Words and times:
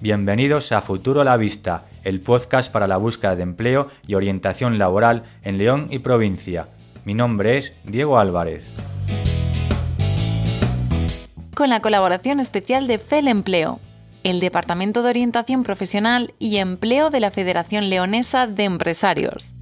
Bienvenidos 0.00 0.70
a 0.70 0.80
Futuro 0.80 1.22
a 1.22 1.24
la 1.24 1.36
Vista, 1.36 1.86
el 2.04 2.20
podcast 2.20 2.70
para 2.70 2.86
la 2.86 2.98
búsqueda 2.98 3.34
de 3.34 3.42
empleo 3.42 3.88
y 4.06 4.14
orientación 4.14 4.78
laboral 4.78 5.24
en 5.42 5.58
León 5.58 5.88
y 5.90 5.98
provincia. 5.98 6.68
Mi 7.04 7.14
nombre 7.14 7.58
es 7.58 7.72
Diego 7.82 8.20
Álvarez. 8.20 8.64
Con 11.56 11.68
la 11.68 11.80
colaboración 11.80 12.38
especial 12.38 12.86
de 12.86 13.00
FEL 13.00 13.26
Empleo, 13.26 13.80
el 14.22 14.38
Departamento 14.38 15.02
de 15.02 15.10
Orientación 15.10 15.64
Profesional 15.64 16.32
y 16.38 16.58
Empleo 16.58 17.10
de 17.10 17.18
la 17.18 17.32
Federación 17.32 17.90
Leonesa 17.90 18.46
de 18.46 18.62
Empresarios. 18.62 19.56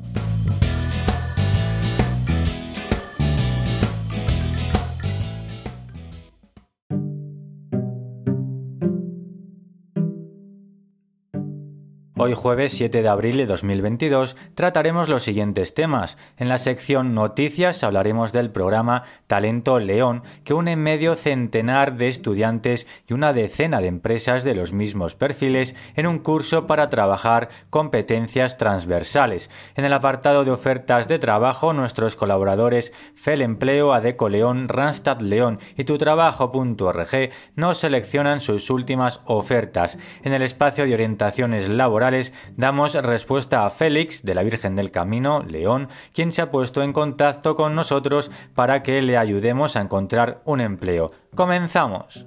Hoy 12.18 12.32
jueves 12.32 12.72
7 12.72 13.02
de 13.02 13.08
abril 13.10 13.36
de 13.36 13.44
2022 13.44 14.36
trataremos 14.54 15.10
los 15.10 15.22
siguientes 15.22 15.74
temas. 15.74 16.16
En 16.38 16.48
la 16.48 16.56
sección 16.56 17.14
Noticias 17.14 17.84
hablaremos 17.84 18.32
del 18.32 18.48
programa 18.48 19.02
Talento 19.26 19.78
León, 19.80 20.22
que 20.42 20.54
une 20.54 20.76
medio 20.76 21.14
centenar 21.16 21.98
de 21.98 22.08
estudiantes 22.08 22.86
y 23.06 23.12
una 23.12 23.34
decena 23.34 23.82
de 23.82 23.88
empresas 23.88 24.44
de 24.44 24.54
los 24.54 24.72
mismos 24.72 25.14
perfiles 25.14 25.74
en 25.94 26.06
un 26.06 26.18
curso 26.18 26.66
para 26.66 26.88
trabajar 26.88 27.50
competencias 27.68 28.56
transversales. 28.56 29.50
En 29.74 29.84
el 29.84 29.92
apartado 29.92 30.46
de 30.46 30.52
ofertas 30.52 31.08
de 31.08 31.18
trabajo, 31.18 31.74
nuestros 31.74 32.16
colaboradores 32.16 32.94
FEL 33.14 33.42
Empleo, 33.42 33.92
Adeco 33.92 34.30
León, 34.30 34.70
Randstad 34.70 35.20
León 35.20 35.60
y 35.76 35.84
tutrabajo.org 35.84 37.30
nos 37.56 37.76
seleccionan 37.76 38.40
sus 38.40 38.70
últimas 38.70 39.20
ofertas. 39.26 39.98
En 40.22 40.32
el 40.32 40.40
espacio 40.40 40.86
de 40.86 40.94
orientaciones 40.94 41.68
laborales 41.68 42.05
damos 42.56 42.94
respuesta 42.94 43.66
a 43.66 43.70
Félix 43.70 44.22
de 44.22 44.34
la 44.34 44.42
Virgen 44.42 44.76
del 44.76 44.90
Camino, 44.90 45.42
León, 45.42 45.88
quien 46.12 46.32
se 46.32 46.42
ha 46.42 46.50
puesto 46.50 46.82
en 46.82 46.92
contacto 46.92 47.56
con 47.56 47.74
nosotros 47.74 48.30
para 48.54 48.82
que 48.82 49.02
le 49.02 49.16
ayudemos 49.16 49.76
a 49.76 49.80
encontrar 49.80 50.40
un 50.44 50.60
empleo. 50.60 51.12
Comenzamos. 51.34 52.26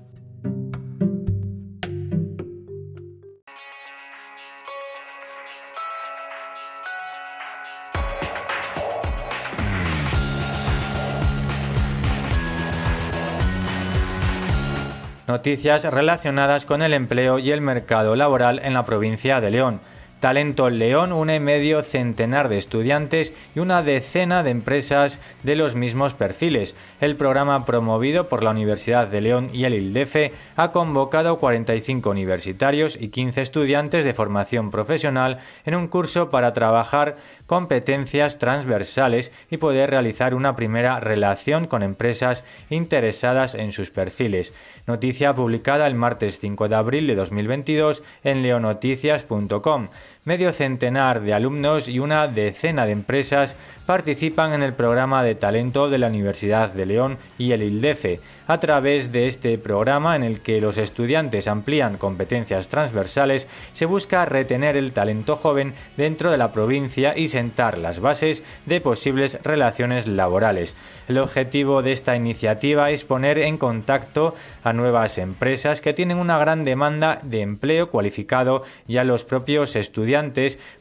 Noticias 15.29 15.83
relacionadas 15.83 16.65
con 16.65 16.81
el 16.81 16.91
empleo 16.91 17.37
y 17.37 17.51
el 17.51 17.61
mercado 17.61 18.15
laboral 18.15 18.59
en 18.63 18.73
la 18.73 18.83
provincia 18.83 19.39
de 19.39 19.51
León. 19.51 19.79
Talento 20.19 20.71
León 20.71 21.13
une 21.13 21.39
medio 21.39 21.83
centenar 21.83 22.49
de 22.49 22.57
estudiantes 22.57 23.31
y 23.55 23.59
una 23.59 23.83
decena 23.83 24.41
de 24.41 24.49
empresas 24.49 25.19
de 25.43 25.55
los 25.55 25.75
mismos 25.75 26.15
perfiles. 26.15 26.75
El 26.99 27.15
programa 27.15 27.63
promovido 27.63 28.27
por 28.27 28.43
la 28.43 28.49
Universidad 28.49 29.07
de 29.07 29.21
León 29.21 29.51
y 29.53 29.65
el 29.65 29.75
ILDEFE 29.75 30.33
ha 30.55 30.71
convocado 30.71 31.37
45 31.37 32.09
universitarios 32.09 32.97
y 32.99 33.09
15 33.09 33.39
estudiantes 33.41 34.05
de 34.05 34.15
formación 34.15 34.71
profesional 34.71 35.37
en 35.63 35.75
un 35.75 35.87
curso 35.87 36.31
para 36.31 36.53
trabajar 36.53 37.17
competencias 37.49 38.37
transversales 38.37 39.31
y 39.49 39.57
poder 39.57 39.89
realizar 39.89 40.35
una 40.35 40.55
primera 40.55 40.99
relación 40.99 41.65
con 41.65 41.81
empresas 41.81 42.43
interesadas 42.69 43.55
en 43.55 43.71
sus 43.71 43.89
perfiles. 43.89 44.53
Noticia 44.85 45.33
publicada 45.33 45.87
el 45.87 45.95
martes 45.95 46.37
5 46.39 46.67
de 46.67 46.75
abril 46.75 47.07
de 47.07 47.15
2022 47.15 48.03
en 48.23 48.43
leonoticias.com. 48.43 49.87
Medio 50.29 50.53
centenar 50.53 51.21
de 51.21 51.33
alumnos 51.33 51.87
y 51.87 51.97
una 51.97 52.27
decena 52.27 52.85
de 52.85 52.91
empresas 52.91 53.55
participan 53.87 54.53
en 54.53 54.61
el 54.61 54.73
programa 54.73 55.23
de 55.23 55.33
talento 55.33 55.89
de 55.89 55.97
la 55.97 56.05
Universidad 56.05 56.69
de 56.69 56.85
León 56.85 57.17
y 57.39 57.53
el 57.53 57.63
ILDEFE 57.63 58.19
a 58.45 58.59
través 58.59 59.11
de 59.11 59.27
este 59.27 59.57
programa 59.57 60.15
en 60.15 60.23
el 60.23 60.41
que 60.41 60.61
los 60.61 60.77
estudiantes 60.77 61.47
amplían 61.47 61.97
competencias 61.97 62.67
transversales, 62.67 63.47
se 63.73 63.85
busca 63.85 64.25
retener 64.25 64.75
el 64.75 64.91
talento 64.91 65.35
joven 65.35 65.73
dentro 65.97 66.31
de 66.31 66.37
la 66.37 66.51
provincia 66.51 67.15
y 67.15 67.27
sentar 67.27 67.77
las 67.77 67.99
bases 67.99 68.43
de 68.65 68.81
posibles 68.81 69.39
relaciones 69.43 70.07
laborales. 70.07 70.75
El 71.07 71.19
objetivo 71.19 71.83
de 71.83 71.91
esta 71.91 72.15
iniciativa 72.15 72.89
es 72.89 73.03
poner 73.03 73.37
en 73.37 73.57
contacto 73.57 74.33
a 74.63 74.73
nuevas 74.73 75.19
empresas 75.19 75.79
que 75.79 75.93
tienen 75.93 76.17
una 76.17 76.39
gran 76.39 76.63
demanda 76.63 77.19
de 77.21 77.41
empleo 77.41 77.91
cualificado 77.91 78.63
y 78.87 78.97
a 78.97 79.03
los 79.03 79.23
propios 79.23 79.75
estudiantes 79.75 80.18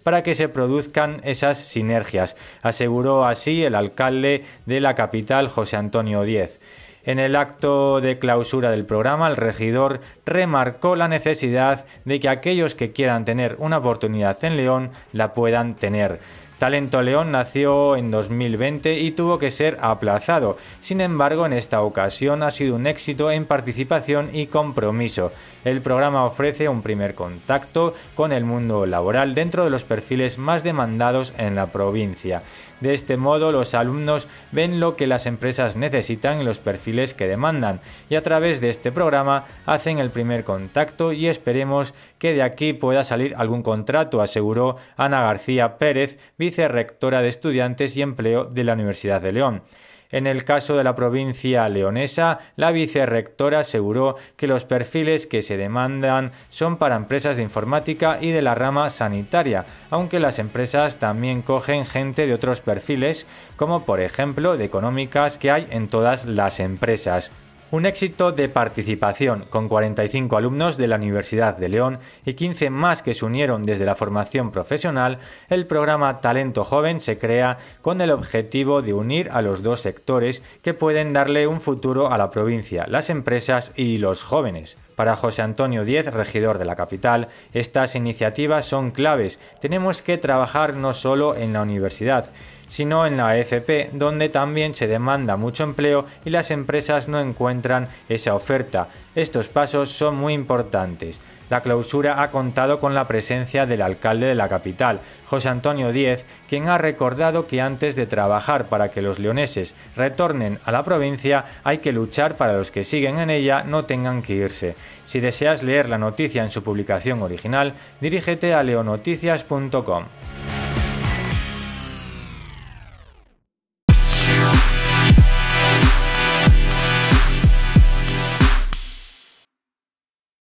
para 0.02 0.22
que 0.22 0.34
se 0.34 0.48
produzcan 0.48 1.20
esas 1.24 1.58
sinergias, 1.58 2.36
aseguró 2.62 3.26
así 3.26 3.64
el 3.64 3.74
alcalde 3.74 4.44
de 4.66 4.80
la 4.80 4.94
capital 4.94 5.48
José 5.48 5.76
Antonio 5.76 6.22
Díez. 6.22 6.60
En 7.04 7.18
el 7.18 7.36
acto 7.36 8.02
de 8.02 8.18
clausura 8.18 8.70
del 8.70 8.84
programa, 8.84 9.28
el 9.28 9.36
regidor 9.36 10.00
remarcó 10.26 10.94
la 10.94 11.08
necesidad 11.08 11.86
de 12.04 12.20
que 12.20 12.28
aquellos 12.28 12.74
que 12.74 12.92
quieran 12.92 13.24
tener 13.24 13.56
una 13.58 13.78
oportunidad 13.78 14.44
en 14.44 14.58
León 14.58 14.90
la 15.12 15.32
puedan 15.32 15.74
tener. 15.74 16.20
Talento 16.58 17.02
León 17.02 17.30
nació 17.30 17.94
en 17.94 18.10
2020 18.10 18.98
y 18.98 19.12
tuvo 19.12 19.38
que 19.38 19.52
ser 19.52 19.78
aplazado. 19.80 20.58
Sin 20.80 21.00
embargo, 21.00 21.46
en 21.46 21.52
esta 21.52 21.82
ocasión 21.82 22.42
ha 22.42 22.50
sido 22.50 22.74
un 22.74 22.88
éxito 22.88 23.30
en 23.30 23.46
participación 23.46 24.30
y 24.32 24.46
compromiso. 24.48 25.30
El 25.64 25.82
programa 25.82 26.24
ofrece 26.24 26.68
un 26.68 26.82
primer 26.82 27.14
contacto 27.14 27.94
con 28.16 28.32
el 28.32 28.44
mundo 28.44 28.86
laboral 28.86 29.36
dentro 29.36 29.62
de 29.62 29.70
los 29.70 29.84
perfiles 29.84 30.36
más 30.36 30.64
demandados 30.64 31.32
en 31.38 31.54
la 31.54 31.66
provincia. 31.66 32.42
De 32.80 32.94
este 32.94 33.16
modo, 33.16 33.52
los 33.52 33.74
alumnos 33.74 34.28
ven 34.52 34.80
lo 34.80 34.96
que 34.96 35.06
las 35.06 35.26
empresas 35.26 35.76
necesitan 35.76 36.40
y 36.40 36.44
los 36.44 36.58
perfiles 36.58 37.14
que 37.14 37.26
demandan, 37.26 37.80
y 38.08 38.14
a 38.14 38.22
través 38.22 38.60
de 38.60 38.68
este 38.68 38.92
programa 38.92 39.46
hacen 39.66 39.98
el 39.98 40.10
primer 40.10 40.44
contacto 40.44 41.12
y 41.12 41.26
esperemos 41.26 41.94
que 42.18 42.34
de 42.34 42.42
aquí 42.42 42.72
pueda 42.72 43.04
salir 43.04 43.34
algún 43.36 43.62
contrato, 43.62 44.20
aseguró 44.20 44.76
Ana 44.96 45.22
García 45.22 45.78
Pérez, 45.78 46.18
vicerrectora 46.38 47.22
de 47.22 47.28
Estudiantes 47.28 47.96
y 47.96 48.02
Empleo 48.02 48.44
de 48.44 48.64
la 48.64 48.74
Universidad 48.74 49.20
de 49.20 49.32
León. 49.32 49.62
En 50.10 50.26
el 50.26 50.44
caso 50.44 50.76
de 50.76 50.84
la 50.84 50.94
provincia 50.94 51.68
leonesa, 51.68 52.38
la 52.56 52.70
vicerrectora 52.70 53.60
aseguró 53.60 54.16
que 54.36 54.46
los 54.46 54.64
perfiles 54.64 55.26
que 55.26 55.42
se 55.42 55.58
demandan 55.58 56.32
son 56.48 56.78
para 56.78 56.96
empresas 56.96 57.36
de 57.36 57.42
informática 57.42 58.18
y 58.20 58.30
de 58.30 58.40
la 58.40 58.54
rama 58.54 58.88
sanitaria, 58.88 59.66
aunque 59.90 60.18
las 60.18 60.38
empresas 60.38 60.96
también 60.96 61.42
cogen 61.42 61.84
gente 61.84 62.26
de 62.26 62.34
otros 62.34 62.60
perfiles, 62.60 63.26
como 63.56 63.84
por 63.84 64.00
ejemplo 64.00 64.56
de 64.56 64.64
económicas 64.64 65.36
que 65.36 65.50
hay 65.50 65.66
en 65.70 65.88
todas 65.88 66.24
las 66.24 66.58
empresas. 66.58 67.30
Un 67.70 67.84
éxito 67.84 68.32
de 68.32 68.48
participación, 68.48 69.44
con 69.50 69.68
45 69.68 70.38
alumnos 70.38 70.78
de 70.78 70.86
la 70.86 70.96
Universidad 70.96 71.54
de 71.58 71.68
León 71.68 71.98
y 72.24 72.32
15 72.32 72.70
más 72.70 73.02
que 73.02 73.12
se 73.12 73.26
unieron 73.26 73.62
desde 73.64 73.84
la 73.84 73.94
formación 73.94 74.52
profesional, 74.52 75.18
el 75.50 75.66
programa 75.66 76.22
Talento 76.22 76.64
Joven 76.64 76.98
se 77.02 77.18
crea 77.18 77.58
con 77.82 78.00
el 78.00 78.10
objetivo 78.10 78.80
de 78.80 78.94
unir 78.94 79.28
a 79.32 79.42
los 79.42 79.62
dos 79.62 79.82
sectores 79.82 80.42
que 80.62 80.72
pueden 80.72 81.12
darle 81.12 81.46
un 81.46 81.60
futuro 81.60 82.10
a 82.10 82.16
la 82.16 82.30
provincia, 82.30 82.86
las 82.88 83.10
empresas 83.10 83.72
y 83.76 83.98
los 83.98 84.24
jóvenes. 84.24 84.78
Para 84.96 85.14
José 85.14 85.42
Antonio 85.42 85.84
Díez, 85.84 86.06
regidor 86.06 86.56
de 86.56 86.64
la 86.64 86.74
capital, 86.74 87.28
estas 87.52 87.94
iniciativas 87.96 88.64
son 88.64 88.92
claves. 88.92 89.38
Tenemos 89.60 90.00
que 90.00 90.16
trabajar 90.16 90.72
no 90.72 90.94
solo 90.94 91.36
en 91.36 91.52
la 91.52 91.60
universidad, 91.60 92.30
sino 92.68 93.06
en 93.06 93.16
la 93.16 93.30
AFP, 93.30 93.90
donde 93.92 94.28
también 94.28 94.74
se 94.74 94.86
demanda 94.86 95.36
mucho 95.36 95.64
empleo 95.64 96.06
y 96.24 96.30
las 96.30 96.50
empresas 96.50 97.08
no 97.08 97.20
encuentran 97.20 97.88
esa 98.08 98.34
oferta. 98.34 98.88
Estos 99.14 99.48
pasos 99.48 99.90
son 99.90 100.16
muy 100.16 100.34
importantes. 100.34 101.20
La 101.50 101.62
clausura 101.62 102.22
ha 102.22 102.30
contado 102.30 102.78
con 102.78 102.94
la 102.94 103.06
presencia 103.06 103.64
del 103.64 103.80
alcalde 103.80 104.26
de 104.26 104.34
la 104.34 104.48
capital, 104.48 105.00
José 105.26 105.48
Antonio 105.48 105.92
Díez, 105.92 106.24
quien 106.48 106.68
ha 106.68 106.76
recordado 106.76 107.46
que 107.46 107.62
antes 107.62 107.96
de 107.96 108.06
trabajar 108.06 108.66
para 108.66 108.90
que 108.90 109.00
los 109.00 109.18
leoneses 109.18 109.74
retornen 109.96 110.58
a 110.64 110.72
la 110.72 110.82
provincia 110.82 111.46
hay 111.64 111.78
que 111.78 111.92
luchar 111.92 112.36
para 112.36 112.52
los 112.52 112.70
que 112.70 112.84
siguen 112.84 113.18
en 113.18 113.30
ella 113.30 113.64
no 113.64 113.86
tengan 113.86 114.20
que 114.22 114.34
irse. 114.34 114.76
Si 115.06 115.20
deseas 115.20 115.62
leer 115.62 115.88
la 115.88 115.96
noticia 115.96 116.44
en 116.44 116.50
su 116.50 116.62
publicación 116.62 117.22
original, 117.22 117.72
dirígete 118.00 118.52
a 118.52 118.62
leonoticias.com. 118.62 120.04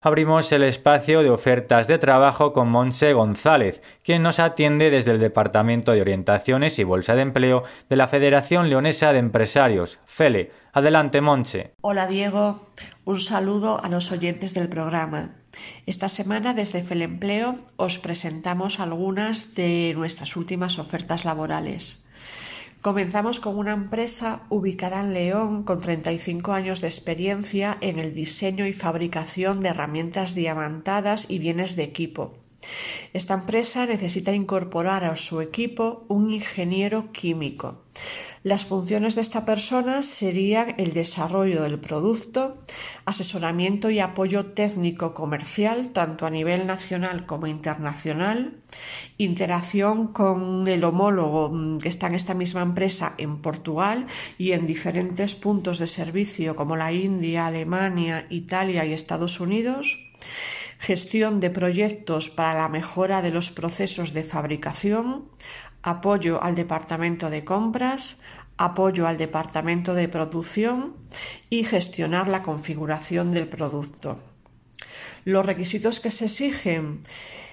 abrimos 0.05 0.53
el 0.53 0.63
espacio 0.63 1.23
de 1.23 1.31
ofertas 1.31 1.89
de 1.89 1.97
trabajo 1.97 2.53
con 2.53 2.71
Monse 2.71 3.15
González, 3.15 3.83
quien 4.03 4.23
nos 4.23 4.39
atiende 4.39 4.91
desde 4.91 5.13
el 5.13 5.19
Departamento 5.19 5.93
de 5.93 6.03
Orientaciones 6.03 6.79
y 6.79 6.85
Bolsa 6.85 7.15
de 7.15 7.23
Empleo 7.23 7.65
de 7.89 7.97
la 7.97 8.07
Federación 8.07 8.69
Leonesa 8.69 9.15
de 9.15 9.19
Empresarios, 9.19 9.99
FELE. 10.05 10.51
Adelante, 10.75 11.23
Monse. 11.23 11.73
Hola, 11.81 12.07
Diego. 12.07 12.69
Un 13.07 13.19
saludo 13.19 13.83
a 13.83 13.89
los 13.89 14.13
oyentes 14.13 14.53
del 14.53 14.69
programa. 14.69 15.37
Esta 15.87 16.11
semana 16.11 16.53
desde 16.53 16.83
FELE 16.83 17.05
Empleo 17.05 17.59
os 17.77 17.99
presentamos 17.99 18.81
algunas 18.81 19.55
de 19.55 19.95
nuestras 19.97 20.37
últimas 20.37 20.79
ofertas 20.79 21.25
laborales. 21.25 22.04
Comenzamos 22.85 23.41
con 23.41 23.57
una 23.57 23.73
empresa 23.73 24.43
ubicada 24.51 25.01
en 25.01 25.15
León 25.15 25.63
con 25.63 25.81
35 25.81 26.53
años 26.53 26.83
de 26.83 26.89
experiencia 26.89 27.79
en 27.81 27.99
el 27.99 28.13
diseño 28.13 28.67
y 28.67 28.75
fabricación 28.75 29.63
de 29.63 29.71
herramientas 29.71 30.35
diamantadas 30.35 31.25
y 31.31 31.39
bienes 31.39 31.77
de 31.77 31.85
equipo. 31.85 32.35
Esta 33.15 33.33
empresa 33.33 33.87
necesita 33.87 34.35
incorporar 34.35 35.05
a 35.05 35.17
su 35.17 35.41
equipo 35.41 36.05
un 36.09 36.31
ingeniero 36.31 37.11
químico. 37.11 37.85
Las 38.45 38.67
funciones 38.67 39.15
de 39.15 39.23
esta 39.23 39.47
persona 39.47 40.03
serían 40.03 40.75
el 40.77 40.93
desarrollo 40.93 41.63
del 41.63 41.79
producto, 41.79 42.59
asesoramiento 43.07 43.89
y 43.89 44.01
apoyo 44.01 44.53
técnico 44.53 45.15
comercial, 45.15 45.93
tanto 45.95 46.27
a 46.27 46.31
nivel 46.31 46.67
nacional 46.67 47.25
como 47.25 47.47
internacional, 47.47 48.59
interacción 49.17 50.09
con 50.09 50.69
el 50.69 50.85
homólogo 50.85 51.53
mm, 51.55 51.79
que 51.79 51.89
está 51.89 52.09
en 52.09 52.17
esta 52.17 52.35
misma 52.35 52.61
empresa 52.61 53.15
en 53.17 53.41
Portugal 53.41 54.09
y 54.37 54.53
en 54.53 54.67
diferentes 54.67 55.35
puntos 55.35 55.79
de 55.79 55.87
servicio 55.87 56.55
como 56.55 56.77
la 56.77 56.93
India, 56.93 57.47
Alemania, 57.47 58.27
Italia 58.29 58.85
y 58.85 58.93
Estados 58.93 59.41
Unidos, 59.41 59.99
gestión 60.85 61.41
de 61.41 61.49
proyectos 61.49 62.29
para 62.29 62.59
la 62.59 62.69
mejora 62.69 63.23
de 63.23 63.31
los 63.31 63.51
procesos 63.51 64.13
de 64.13 64.23
fabricación, 64.23 65.31
apoyo 65.85 66.43
al 66.43 66.55
departamento 66.55 67.29
de 67.29 67.45
compras, 67.45 68.19
apoyo 68.57 69.07
al 69.07 69.19
departamento 69.19 69.93
de 69.93 70.09
producción 70.09 70.97
y 71.51 71.65
gestionar 71.65 72.27
la 72.27 72.43
configuración 72.43 73.33
del 73.33 73.49
producto. 73.49 74.19
Los 75.27 75.45
requisitos 75.45 76.01
que 76.01 76.11
se 76.11 76.25
exigen 76.25 77.03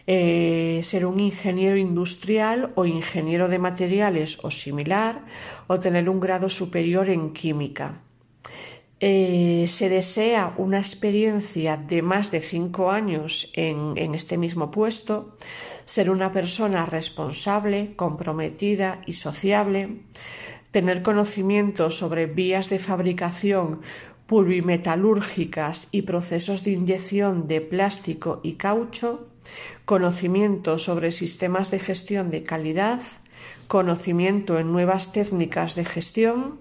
eh, 0.07 0.79
ser 0.83 1.05
un 1.05 1.19
ingeniero 1.19 1.77
industrial 1.77 2.71
o 2.75 2.85
ingeniero 2.85 3.49
de 3.49 3.59
materiales 3.59 4.39
o 4.43 4.49
similar 4.49 5.25
o 5.67 5.79
tener 5.79 6.09
un 6.09 6.21
grado 6.21 6.49
superior 6.49 7.09
en 7.09 7.33
química. 7.33 8.01
Eh, 9.03 9.65
se 9.67 9.89
desea 9.89 10.53
una 10.57 10.77
experiencia 10.77 11.75
de 11.75 12.03
más 12.03 12.29
de 12.29 12.39
cinco 12.39 12.91
años 12.91 13.49
en, 13.55 13.93
en 13.97 14.13
este 14.13 14.37
mismo 14.37 14.69
puesto, 14.69 15.35
ser 15.85 16.11
una 16.11 16.31
persona 16.31 16.85
responsable, 16.85 17.95
comprometida 17.95 19.01
y 19.07 19.13
sociable, 19.13 20.03
tener 20.69 21.01
conocimiento 21.01 21.89
sobre 21.89 22.27
vías 22.27 22.69
de 22.69 22.77
fabricación 22.77 23.81
pulvimetalúrgicas 24.27 25.87
y 25.91 26.03
procesos 26.03 26.63
de 26.63 26.71
inyección 26.71 27.47
de 27.47 27.59
plástico 27.59 28.39
y 28.43 28.53
caucho, 28.53 29.27
conocimiento 29.83 30.77
sobre 30.77 31.11
sistemas 31.11 31.71
de 31.71 31.79
gestión 31.79 32.29
de 32.29 32.43
calidad, 32.43 33.01
conocimiento 33.67 34.59
en 34.59 34.71
nuevas 34.71 35.11
técnicas 35.11 35.73
de 35.73 35.85
gestión, 35.85 36.59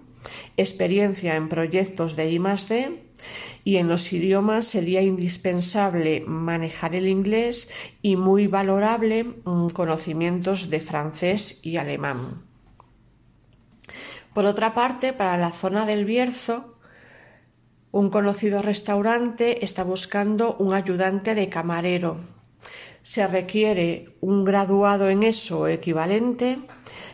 experiencia 0.57 1.37
en 1.37 1.49
proyectos 1.49 2.17
de 2.17 2.31
I+D 2.31 3.01
y 3.65 3.77
en 3.77 3.89
los 3.89 4.13
idiomas 4.13 4.67
sería 4.67 5.03
indispensable 5.03 6.23
manejar 6.27 6.95
el 6.95 7.09
inglés 7.09 7.69
y 8.03 8.17
muy 8.17 8.47
valorable 8.47 9.25
mm, 9.25 9.69
conocimientos 9.69 10.71
de 10.71 10.81
francés 10.81 11.61
y 11.63 11.77
alemán. 11.77 12.43
Por 14.35 14.47
otra 14.47 14.75
parte, 14.75 15.13
para 15.13 15.37
la 15.37 15.51
zona 15.51 15.87
del 15.87 16.05
Bierzo, 16.05 16.77
un 17.91 18.11
conocido 18.11 18.63
restaurante 18.63 19.65
está 19.65 19.83
buscando 19.83 20.55
un 20.57 20.75
ayudante 20.75 21.35
de 21.35 21.49
camarero. 21.49 22.19
Se 23.02 23.26
requiere 23.26 24.06
un 24.20 24.44
graduado 24.44 25.08
en 25.08 25.23
eso 25.23 25.69
equivalente, 25.69 26.58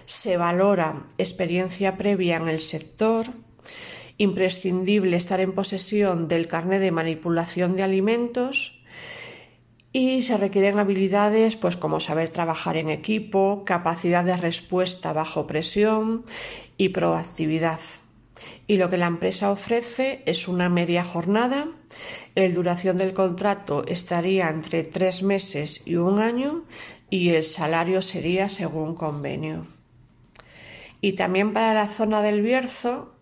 se 0.05 0.37
valora 0.37 1.07
experiencia 1.19 1.97
previa 1.97 2.37
en 2.37 2.49
el 2.49 2.61
sector, 2.61 3.27
imprescindible 4.19 5.17
estar 5.17 5.41
en 5.41 5.53
posesión 5.53 6.29
del 6.29 6.49
carnet 6.49 6.81
de 6.81 6.91
manipulación 6.91 7.77
de 7.77 7.83
alimentos 7.83 8.77
y 9.93 10.23
se 10.23 10.37
requieren 10.37 10.79
habilidades 10.79 11.57
pues 11.57 11.77
como 11.77 12.01
saber 12.01 12.29
trabajar 12.29 12.77
en 12.77 12.91
equipo, 12.91 13.65
capacidad 13.65 14.25
de 14.25 14.37
respuesta 14.37 15.13
bajo 15.13 15.47
presión 15.47 16.25
y 16.77 16.91
proactividad. 16.91 17.81
Y 18.67 18.77
lo 18.77 18.91
que 18.91 18.97
la 18.97 19.07
empresa 19.07 19.51
ofrece 19.51 20.23
es 20.27 20.49
una 20.49 20.69
media 20.69 21.05
jornada. 21.05 21.69
La 22.35 22.49
duración 22.49 22.97
del 22.97 23.15
contrato 23.15 23.85
estaría 23.87 24.49
entre 24.49 24.83
tres 24.85 25.23
meses 25.23 25.83
y 25.85 25.97
un 25.97 26.21
año 26.21 26.65
y 27.11 27.31
el 27.31 27.45
salario 27.45 28.03
sería 28.03 28.49
según 28.49 28.95
convenio. 28.95 29.63
Y 31.01 31.13
también 31.13 31.53
para 31.53 31.75
la 31.75 31.89
zona 31.89 32.23
del 32.23 32.43
Bierzo, 32.43 33.15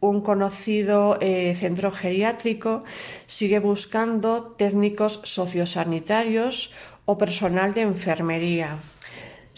un 0.00 0.20
conocido 0.20 1.18
eh, 1.20 1.54
centro 1.56 1.90
geriátrico 1.90 2.84
sigue 3.26 3.58
buscando 3.58 4.54
técnicos 4.56 5.20
sociosanitarios 5.24 6.72
o 7.04 7.18
personal 7.18 7.74
de 7.74 7.82
enfermería 7.82 8.78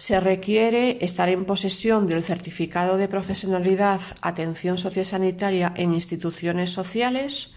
se 0.01 0.19
requiere 0.19 0.97
estar 1.05 1.29
en 1.29 1.45
posesión 1.45 2.07
del 2.07 2.23
certificado 2.23 2.97
de 2.97 3.07
profesionalidad 3.07 4.01
Atención 4.23 4.79
Sociosanitaria 4.79 5.75
en 5.77 5.93
instituciones 5.93 6.71
sociales, 6.71 7.53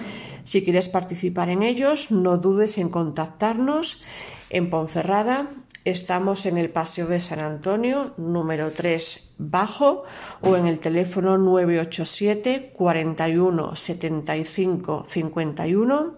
Si 0.43 0.65
quieres 0.65 0.89
participar 0.89 1.51
en 1.51 1.63
ellos, 1.63 2.11
no 2.11 2.39
dudes 2.39 2.79
en 2.79 2.89
contactarnos 2.89 4.03
en 4.51 4.71
Ponferrada 4.71 5.47
Estamos 5.85 6.47
en 6.47 6.57
el 6.57 6.71
Paseo 6.71 7.07
de 7.09 7.21
San 7.21 7.41
Antonio, 7.41 8.15
número 8.17 8.73
3 8.73 9.35
bajo, 9.37 10.05
o 10.41 10.57
en 10.57 10.67
el 10.67 10.79
teléfono 10.79 11.37
987 11.37 12.73
41 12.73 13.77
75 13.77 15.05
51. 15.07 16.15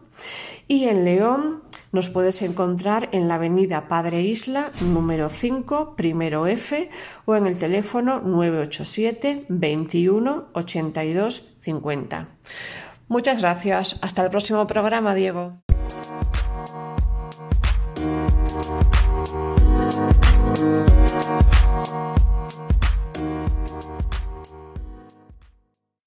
Y 0.68 0.84
en 0.84 1.04
León 1.04 1.62
nos 1.90 2.10
puedes 2.10 2.42
encontrar 2.42 3.08
en 3.10 3.26
la 3.26 3.34
avenida 3.34 3.88
Padre 3.88 4.22
Isla, 4.22 4.70
número 4.80 5.28
5, 5.28 5.96
primero 5.96 6.46
F, 6.46 6.88
o 7.24 7.34
en 7.34 7.48
el 7.48 7.58
teléfono 7.58 8.20
987 8.20 9.46
21 9.48 10.48
82 10.52 11.56
50. 11.60 12.28
Muchas 13.08 13.40
gracias. 13.40 13.98
Hasta 14.00 14.22
el 14.22 14.30
próximo 14.30 14.64
programa, 14.68 15.14
Diego. 15.16 15.65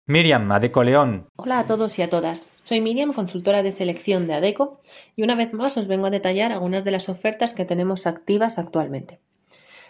Miriam, 0.10 0.52
Adeco 0.52 0.82
León. 0.82 1.30
Hola 1.36 1.60
a 1.60 1.66
todos 1.68 2.00
y 2.00 2.02
a 2.02 2.10
todas. 2.10 2.48
Soy 2.64 2.82
Miriam, 2.82 3.14
consultora 3.14 3.62
de 3.62 3.72
selección 3.72 4.26
de 4.26 4.34
Adeco, 4.34 4.82
y 5.16 5.22
una 5.22 5.36
vez 5.36 5.54
más 5.54 5.78
os 5.78 5.88
vengo 5.88 6.08
a 6.08 6.10
detallar 6.10 6.52
algunas 6.52 6.84
de 6.84 6.90
las 6.90 7.10
ofertas 7.10 7.54
que 7.54 7.64
tenemos 7.64 8.08
activas 8.08 8.58
actualmente. 8.58 9.20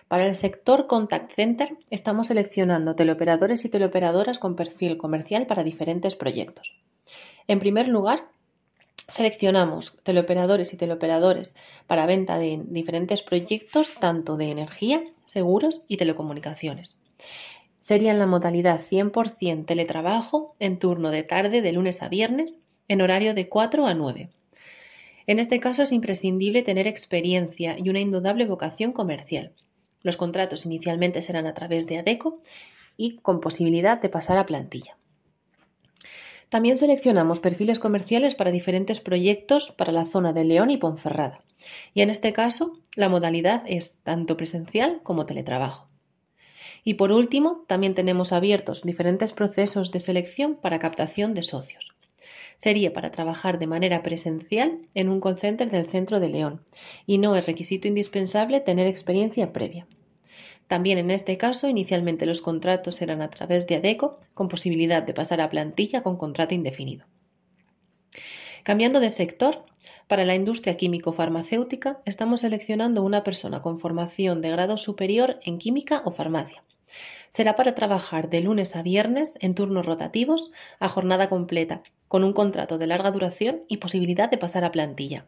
Para 0.10 0.26
el 0.26 0.36
sector 0.36 0.88
Contact 0.88 1.32
Center 1.32 1.78
estamos 1.90 2.28
seleccionando 2.28 2.96
teleoperadores 2.96 3.64
y 3.64 3.70
teleoperadoras 3.70 4.40
con 4.40 4.58
perfil 4.58 4.98
comercial 4.98 5.48
para 5.48 5.64
diferentes 5.64 6.18
proyectos. 6.18 6.76
En 7.48 7.60
primer 7.60 7.88
lugar, 7.88 8.28
seleccionamos 9.08 10.00
teleoperadores 10.04 10.74
y 10.74 10.76
teleoperadores 10.76 11.56
para 11.88 12.06
venta 12.06 12.38
de 12.40 12.60
diferentes 12.66 13.24
proyectos 13.24 13.94
tanto 14.02 14.36
de 14.36 14.52
energía, 14.52 15.02
seguros 15.26 15.86
y 15.88 15.96
telecomunicaciones. 15.96 16.98
Sería 17.80 18.12
en 18.12 18.20
la 18.20 18.26
modalidad 18.26 18.82
100% 18.82 19.66
teletrabajo 19.66 20.56
en 20.60 20.80
turno 20.80 21.12
de 21.12 21.24
tarde 21.24 21.62
de 21.62 21.72
lunes 21.72 22.02
a 22.02 22.10
viernes 22.10 22.62
en 22.88 23.02
horario 23.02 23.34
de 23.34 23.50
4 23.50 23.86
a 23.86 23.94
9. 23.94 24.30
En 25.28 25.40
este 25.40 25.60
caso 25.60 25.84
es 25.84 25.92
imprescindible 25.92 26.64
tener 26.64 26.88
experiencia 26.88 27.78
y 27.78 27.90
una 27.90 28.00
indudable 28.00 28.46
vocación 28.46 28.92
comercial. 28.92 29.54
Los 30.02 30.18
contratos 30.18 30.66
inicialmente 30.66 31.22
serán 31.22 31.46
a 31.46 31.54
través 31.54 31.86
de 31.88 32.00
ADECO 32.00 32.42
y 32.98 33.18
con 33.18 33.40
posibilidad 33.40 34.02
de 34.02 34.10
pasar 34.10 34.38
a 34.38 34.46
plantilla. 34.46 34.98
También 36.50 36.80
seleccionamos 36.80 37.40
perfiles 37.40 37.78
comerciales 37.78 38.34
para 38.34 38.50
diferentes 38.50 39.00
proyectos 39.00 39.72
para 39.72 39.92
la 39.92 40.06
zona 40.06 40.34
de 40.34 40.46
León 40.46 40.72
y 40.72 40.78
Ponferrada. 40.78 41.44
Y 41.94 42.02
en 42.02 42.10
este 42.10 42.34
caso, 42.34 42.80
la 42.96 43.08
modalidad 43.08 43.64
es 43.68 44.00
tanto 44.02 44.36
presencial 44.36 45.00
como 45.04 45.28
teletrabajo. 45.28 45.89
Y 46.84 46.96
por 46.96 47.12
último, 47.12 47.64
también 47.68 47.94
tenemos 47.94 48.32
abiertos 48.32 48.82
diferentes 48.84 49.34
procesos 49.34 49.92
de 49.92 50.00
selección 50.00 50.56
para 50.56 50.80
captación 50.80 51.34
de 51.34 51.44
socios. 51.44 51.94
Sería 52.58 52.92
para 52.92 53.12
trabajar 53.12 53.58
de 53.58 53.68
manera 53.68 54.04
presencial 54.04 54.82
en 54.94 55.10
un 55.10 55.22
call 55.22 55.40
center 55.40 55.70
del 55.70 55.88
centro 55.88 56.20
de 56.20 56.30
León 56.30 56.62
y 57.06 57.18
no 57.18 57.36
es 57.36 57.46
requisito 57.46 57.88
indispensable 57.88 58.60
tener 58.60 58.86
experiencia 58.86 59.54
previa. 59.54 59.88
También 60.68 60.98
en 61.00 61.10
este 61.10 61.38
caso, 61.38 61.68
inicialmente 61.68 62.26
los 62.26 62.42
contratos 62.42 63.02
eran 63.02 63.22
a 63.22 63.30
través 63.30 63.66
de 63.66 63.78
ADECO, 63.78 64.20
con 64.36 64.50
posibilidad 64.50 65.02
de 65.02 65.14
pasar 65.14 65.42
a 65.42 65.50
plantilla 65.50 66.04
con 66.04 66.18
contrato 66.18 66.54
indefinido. 66.54 67.08
Cambiando 68.64 69.00
de 69.00 69.10
sector, 69.10 69.66
para 70.10 70.26
la 70.26 70.34
industria 70.34 70.76
químico-farmacéutica 70.76 72.02
estamos 72.04 72.40
seleccionando 72.40 73.04
una 73.04 73.24
persona 73.24 73.62
con 73.62 73.78
formación 73.78 74.42
de 74.42 74.50
grado 74.50 74.78
superior 74.78 75.40
en 75.44 75.60
química 75.60 76.02
o 76.04 76.12
farmacia. 76.12 76.64
Será 77.30 77.54
para 77.54 77.76
trabajar 77.76 78.28
de 78.28 78.42
lunes 78.42 78.76
a 78.76 78.82
viernes 78.82 79.38
en 79.40 79.54
turnos 79.54 79.86
rotativos 79.86 80.50
a 80.80 80.90
jornada 80.90 81.30
completa, 81.30 81.84
con 82.08 82.24
un 82.24 82.34
contrato 82.34 82.80
de 82.80 82.88
larga 82.88 83.12
duración 83.12 83.62
y 83.68 83.78
posibilidad 83.78 84.32
de 84.32 84.40
pasar 84.40 84.64
a 84.64 84.72
plantilla. 84.72 85.26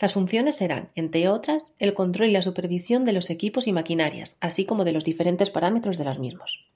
Las 0.00 0.14
funciones 0.14 0.56
serán, 0.56 0.90
entre 0.96 1.28
otras, 1.28 1.72
el 1.78 1.94
control 1.94 2.30
y 2.30 2.32
la 2.32 2.42
supervisión 2.42 3.04
de 3.04 3.12
los 3.12 3.30
equipos 3.30 3.68
y 3.68 3.72
maquinarias, 3.72 4.36
así 4.40 4.64
como 4.64 4.84
de 4.84 4.92
los 4.92 5.04
diferentes 5.04 5.50
parámetros 5.50 5.98
de 5.98 6.04
los 6.04 6.18
mismos. 6.18 6.66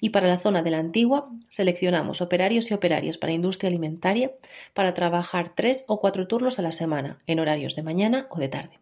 Y 0.00 0.10
para 0.10 0.28
la 0.28 0.38
zona 0.38 0.62
de 0.62 0.70
la 0.70 0.78
antigua, 0.78 1.24
seleccionamos 1.48 2.20
operarios 2.20 2.70
y 2.70 2.74
operarias 2.74 3.18
para 3.18 3.32
industria 3.32 3.68
alimentaria 3.68 4.32
para 4.74 4.94
trabajar 4.94 5.54
tres 5.54 5.84
o 5.88 6.00
cuatro 6.00 6.28
turnos 6.28 6.58
a 6.58 6.62
la 6.62 6.72
semana, 6.72 7.18
en 7.26 7.40
horarios 7.40 7.74
de 7.74 7.82
mañana 7.82 8.26
o 8.30 8.38
de 8.38 8.48
tarde. 8.48 8.78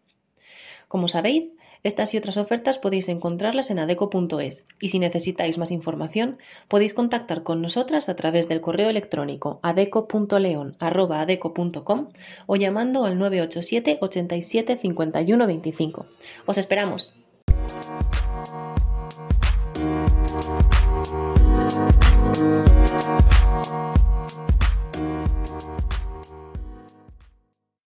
Como 0.87 1.09
sabéis, 1.09 1.51
estas 1.83 2.13
y 2.13 2.17
otras 2.17 2.37
ofertas 2.37 2.79
podéis 2.79 3.09
encontrarlas 3.09 3.69
en 3.71 3.79
adeco.es 3.79 4.63
y 4.79 4.87
si 4.89 4.99
necesitáis 4.99 5.57
más 5.57 5.71
información 5.71 6.37
podéis 6.67 6.93
contactar 6.93 7.41
con 7.43 7.61
nosotras 7.61 8.09
a 8.09 8.15
través 8.15 8.47
del 8.47 8.61
correo 8.61 8.89
electrónico 8.89 9.59
adeco.leon.adeco.com 9.63 12.09
o 12.45 12.55
llamando 12.55 13.05
al 13.05 13.17
987 13.19 13.97
87 14.01 14.77
51 14.77 15.47
25. 15.47 16.05
¡Os 16.45 16.57
esperamos! 16.57 17.13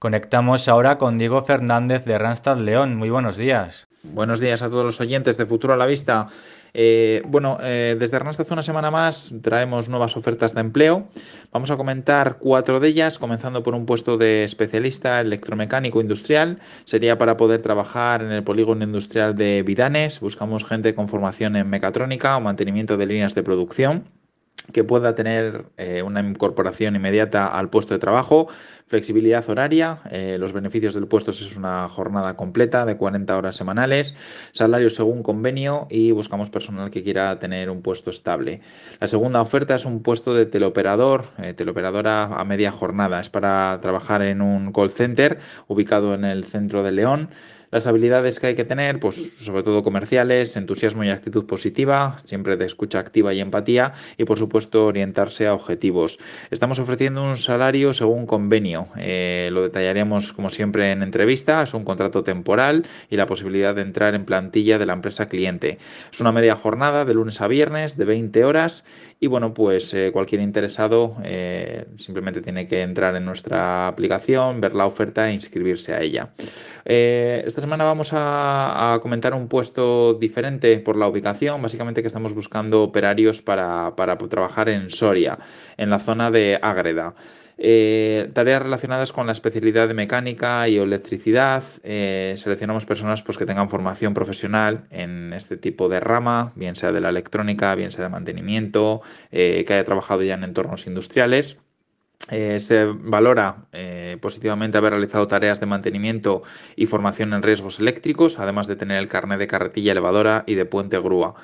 Conectamos 0.04 0.68
ahora 0.68 0.98
con 0.98 1.16
Diego 1.16 1.42
Fernández 1.44 2.04
de 2.04 2.18
Randstad 2.18 2.58
León. 2.58 2.94
Muy 2.94 3.08
buenos 3.08 3.38
días. 3.38 3.86
Buenos 4.02 4.38
días 4.38 4.60
a 4.60 4.68
todos 4.68 4.84
los 4.84 5.00
oyentes 5.00 5.38
de 5.38 5.46
Futuro 5.46 5.72
a 5.72 5.78
la 5.78 5.86
Vista. 5.86 6.28
Eh, 6.76 7.22
bueno, 7.26 7.58
eh, 7.62 7.96
desde 7.98 8.18
Randstad 8.18 8.50
una 8.50 8.64
semana 8.64 8.90
más 8.90 9.32
traemos 9.42 9.88
nuevas 9.88 10.16
ofertas 10.16 10.54
de 10.54 10.60
empleo. 10.60 11.08
Vamos 11.52 11.70
a 11.70 11.76
comentar 11.76 12.38
cuatro 12.38 12.80
de 12.80 12.88
ellas, 12.88 13.18
comenzando 13.18 13.62
por 13.62 13.74
un 13.74 13.86
puesto 13.86 14.18
de 14.18 14.42
especialista 14.42 15.20
electromecánico 15.20 16.00
industrial. 16.00 16.58
Sería 16.84 17.16
para 17.16 17.36
poder 17.36 17.62
trabajar 17.62 18.22
en 18.22 18.32
el 18.32 18.42
polígono 18.42 18.84
industrial 18.84 19.36
de 19.36 19.62
Vidanes. 19.62 20.18
Buscamos 20.18 20.64
gente 20.64 20.94
con 20.96 21.08
formación 21.08 21.54
en 21.54 21.70
mecatrónica 21.70 22.36
o 22.36 22.40
mantenimiento 22.40 22.96
de 22.96 23.06
líneas 23.06 23.36
de 23.36 23.44
producción 23.44 24.23
que 24.72 24.84
pueda 24.84 25.14
tener 25.14 25.66
eh, 25.76 26.02
una 26.02 26.20
incorporación 26.20 26.96
inmediata 26.96 27.46
al 27.46 27.70
puesto 27.70 27.94
de 27.94 28.00
trabajo, 28.00 28.48
flexibilidad 28.86 29.48
horaria, 29.48 30.00
eh, 30.10 30.36
los 30.38 30.52
beneficios 30.52 30.94
del 30.94 31.06
puesto 31.06 31.30
es 31.30 31.56
una 31.56 31.88
jornada 31.88 32.36
completa 32.36 32.84
de 32.84 32.96
40 32.96 33.36
horas 33.36 33.56
semanales, 33.56 34.14
salario 34.52 34.90
según 34.90 35.22
convenio 35.22 35.86
y 35.90 36.12
buscamos 36.12 36.50
personal 36.50 36.90
que 36.90 37.02
quiera 37.02 37.38
tener 37.38 37.70
un 37.70 37.82
puesto 37.82 38.10
estable. 38.10 38.60
La 39.00 39.08
segunda 39.08 39.40
oferta 39.40 39.74
es 39.74 39.84
un 39.84 40.02
puesto 40.02 40.34
de 40.34 40.46
teleoperador, 40.46 41.24
eh, 41.38 41.54
teleoperadora 41.54 42.24
a 42.24 42.44
media 42.44 42.72
jornada, 42.72 43.20
es 43.20 43.28
para 43.28 43.78
trabajar 43.80 44.22
en 44.22 44.42
un 44.42 44.72
call 44.72 44.90
center 44.90 45.38
ubicado 45.68 46.14
en 46.14 46.24
el 46.24 46.44
centro 46.44 46.82
de 46.82 46.92
León. 46.92 47.30
Las 47.74 47.88
habilidades 47.88 48.38
que 48.38 48.46
hay 48.46 48.54
que 48.54 48.64
tener, 48.64 49.00
pues 49.00 49.34
sobre 49.40 49.64
todo 49.64 49.82
comerciales, 49.82 50.54
entusiasmo 50.54 51.02
y 51.02 51.10
actitud 51.10 51.44
positiva, 51.44 52.16
siempre 52.24 52.56
de 52.56 52.66
escucha 52.66 53.00
activa 53.00 53.34
y 53.34 53.40
empatía 53.40 53.94
y 54.16 54.22
por 54.26 54.38
supuesto 54.38 54.86
orientarse 54.86 55.48
a 55.48 55.54
objetivos. 55.54 56.20
Estamos 56.52 56.78
ofreciendo 56.78 57.24
un 57.24 57.36
salario 57.36 57.92
según 57.92 58.26
convenio. 58.26 58.86
Eh, 58.96 59.48
lo 59.50 59.64
detallaríamos 59.64 60.32
como 60.32 60.50
siempre 60.50 60.92
en 60.92 61.02
entrevista. 61.02 61.64
Es 61.64 61.74
un 61.74 61.82
contrato 61.82 62.22
temporal 62.22 62.84
y 63.10 63.16
la 63.16 63.26
posibilidad 63.26 63.74
de 63.74 63.82
entrar 63.82 64.14
en 64.14 64.24
plantilla 64.24 64.78
de 64.78 64.86
la 64.86 64.92
empresa 64.92 65.28
cliente. 65.28 65.78
Es 66.12 66.20
una 66.20 66.30
media 66.30 66.54
jornada 66.54 67.04
de 67.04 67.14
lunes 67.14 67.40
a 67.40 67.48
viernes 67.48 67.96
de 67.96 68.04
20 68.04 68.44
horas 68.44 68.84
y 69.18 69.26
bueno, 69.26 69.52
pues 69.52 69.92
eh, 69.94 70.10
cualquier 70.12 70.42
interesado 70.42 71.16
eh, 71.24 71.86
simplemente 71.96 72.40
tiene 72.40 72.68
que 72.68 72.82
entrar 72.82 73.16
en 73.16 73.24
nuestra 73.24 73.88
aplicación, 73.88 74.60
ver 74.60 74.76
la 74.76 74.86
oferta 74.86 75.28
e 75.28 75.32
inscribirse 75.32 75.92
a 75.92 76.00
ella. 76.00 76.30
esta 76.84 77.63
semana 77.64 77.84
vamos 77.84 78.10
a, 78.12 78.98
comentar 79.00 79.32
un 79.32 79.48
puesto 79.48 80.12
diferente 80.12 80.78
por 80.80 80.96
la 80.96 81.08
ubicación, 81.08 81.62
básicamente 81.62 82.02
que 82.02 82.08
estamos 82.08 82.34
buscando 82.34 82.82
operarios 82.82 83.40
para, 83.40 83.94
trabajar 84.28 84.68
en 84.68 84.90
Soria, 84.90 85.38
en 85.78 85.88
la 85.88 85.98
zona 85.98 86.30
de 86.30 86.58
Ágreda. 86.60 87.14
Eh, 87.56 88.28
tareas 88.34 88.60
relacionadas 88.60 89.12
con 89.12 89.24
la 89.26 89.32
especialidad 89.32 89.88
de 89.88 89.94
mecánica 89.94 90.68
y 90.68 90.76
electricidad. 90.76 91.64
Eh, 91.84 92.34
seleccionamos 92.36 92.84
personas 92.84 93.22
pues, 93.22 93.38
que 93.38 93.46
tengan 93.46 93.70
formación 93.70 94.12
profesional 94.12 94.84
en 94.90 95.32
este 95.32 95.56
tipo 95.56 95.88
de 95.88 96.00
rama, 96.00 96.52
bien 96.56 96.74
sea 96.74 96.92
de 96.92 97.00
la 97.00 97.08
electrónica, 97.08 97.74
bien 97.76 97.92
sea 97.92 98.04
de 98.04 98.10
mantenimiento, 98.10 99.00
eh, 99.32 99.64
que 99.66 99.72
haya 99.72 99.84
trabajado 99.84 100.22
ya 100.22 100.34
en 100.34 100.44
entornos 100.44 100.86
industriales. 100.86 101.56
Eh, 102.30 102.58
se 102.58 102.86
valora 102.86 103.66
eh, 103.72 104.16
positivamente 104.20 104.78
haber 104.78 104.92
realizado 104.92 105.28
tareas 105.28 105.60
de 105.60 105.66
mantenimiento 105.66 106.42
y 106.74 106.86
formación 106.86 107.34
en 107.34 107.42
riesgos 107.42 107.80
eléctricos, 107.80 108.38
además 108.38 108.66
de 108.66 108.76
tener 108.76 108.98
el 108.98 109.08
carnet 109.08 109.38
de 109.38 109.46
carretilla 109.46 109.92
elevadora 109.92 110.44
y 110.46 110.54
de 110.54 110.64
puente 110.64 110.98
grúa. 110.98 111.34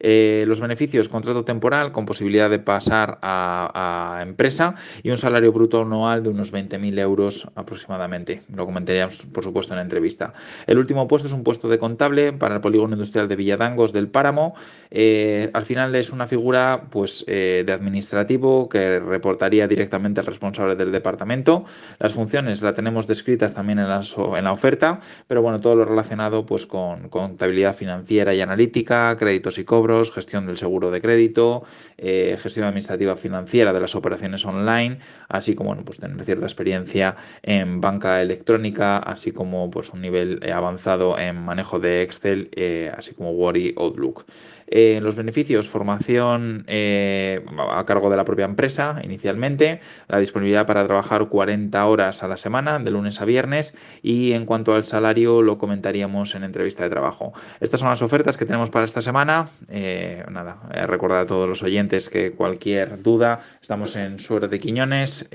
Eh, 0.00 0.44
los 0.46 0.60
beneficios, 0.60 1.08
contrato 1.08 1.44
temporal 1.44 1.92
con 1.92 2.06
posibilidad 2.06 2.50
de 2.50 2.58
pasar 2.58 3.18
a, 3.22 4.22
empresa 4.22 4.74
y 5.02 5.10
un 5.10 5.16
salario 5.16 5.52
bruto 5.52 5.82
anual 5.82 6.22
de 6.22 6.28
unos 6.28 6.52
20.000 6.52 6.98
euros 6.98 7.48
aproximadamente. 7.54 8.42
Lo 8.54 8.66
comentaríamos, 8.66 9.26
por 9.26 9.44
supuesto, 9.44 9.72
en 9.72 9.78
la 9.78 9.82
entrevista. 9.82 10.32
El 10.66 10.78
último 10.78 11.08
puesto 11.08 11.28
es 11.28 11.32
un 11.32 11.44
puesto 11.44 11.68
de 11.68 11.78
contable 11.78 12.32
para 12.32 12.56
el 12.56 12.60
polígono 12.60 12.94
industrial 12.94 13.28
de 13.28 13.36
Villadangos 13.36 13.92
del 13.92 14.08
Páramo. 14.08 14.54
Eh, 14.90 15.50
al 15.52 15.64
final 15.64 15.94
es 15.94 16.12
una 16.12 16.26
figura 16.26 16.84
pues, 16.90 17.24
eh, 17.26 17.64
de 17.66 17.72
administrativo 17.72 18.68
que 18.68 18.98
reportaría 18.98 19.68
directamente 19.68 20.20
al 20.20 20.26
responsable 20.26 20.76
del 20.76 20.92
departamento. 20.92 21.64
Las 21.98 22.12
funciones 22.12 22.62
las 22.62 22.74
tenemos 22.74 23.06
descritas 23.06 23.54
también 23.54 23.78
en 23.78 23.88
la, 23.88 24.52
oferta, 24.52 25.00
pero 25.26 25.42
bueno, 25.42 25.60
todo 25.60 25.74
lo 25.74 25.84
relacionado 25.84 26.46
pues, 26.46 26.66
con 26.66 27.08
contabilidad 27.08 27.74
financiera 27.74 28.34
y 28.34 28.40
analítica, 28.40 29.16
créditos 29.18 29.58
y 29.58 29.64
cobros 29.64 29.85
gestión 30.12 30.46
del 30.46 30.56
seguro 30.56 30.90
de 30.90 31.00
crédito, 31.00 31.64
eh, 31.98 32.36
gestión 32.40 32.66
administrativa 32.66 33.16
financiera 33.16 33.72
de 33.72 33.80
las 33.80 33.94
operaciones 33.94 34.44
online, 34.44 34.98
así 35.28 35.54
como 35.54 35.70
bueno, 35.70 35.84
pues 35.84 35.98
tener 35.98 36.24
cierta 36.24 36.46
experiencia 36.46 37.16
en 37.42 37.80
banca 37.80 38.22
electrónica, 38.22 38.98
así 38.98 39.32
como 39.32 39.70
pues, 39.70 39.90
un 39.90 40.00
nivel 40.00 40.40
avanzado 40.52 41.18
en 41.18 41.36
manejo 41.36 41.78
de 41.78 42.02
Excel, 42.02 42.48
eh, 42.52 42.92
así 42.96 43.14
como 43.14 43.32
Word 43.32 43.56
y 43.56 43.74
Outlook. 43.76 44.24
Eh, 44.68 44.98
los 45.00 45.14
beneficios, 45.14 45.68
formación 45.68 46.64
eh, 46.66 47.44
a 47.70 47.84
cargo 47.86 48.10
de 48.10 48.16
la 48.16 48.24
propia 48.24 48.44
empresa 48.44 49.00
inicialmente, 49.02 49.80
la 50.08 50.18
disponibilidad 50.18 50.66
para 50.66 50.84
trabajar 50.86 51.28
40 51.28 51.86
horas 51.86 52.22
a 52.22 52.28
la 52.28 52.36
semana, 52.36 52.78
de 52.78 52.90
lunes 52.90 53.20
a 53.20 53.24
viernes, 53.24 53.74
y 54.02 54.32
en 54.32 54.44
cuanto 54.44 54.74
al 54.74 54.84
salario 54.84 55.42
lo 55.42 55.58
comentaríamos 55.58 56.34
en 56.34 56.42
entrevista 56.42 56.82
de 56.82 56.90
trabajo. 56.90 57.32
Estas 57.60 57.80
son 57.80 57.90
las 57.90 58.02
ofertas 58.02 58.36
que 58.36 58.44
tenemos 58.44 58.70
para 58.70 58.84
esta 58.84 59.02
semana. 59.02 59.48
Eh, 59.68 60.24
nada, 60.30 60.58
recordar 60.86 61.20
a 61.20 61.26
todos 61.26 61.48
los 61.48 61.62
oyentes 61.62 62.08
que 62.08 62.32
cualquier 62.32 63.02
duda, 63.02 63.40
estamos 63.60 63.94
en 63.96 64.18
Suerte 64.18 64.48
de 64.48 64.58
Quiñones, 64.58 65.28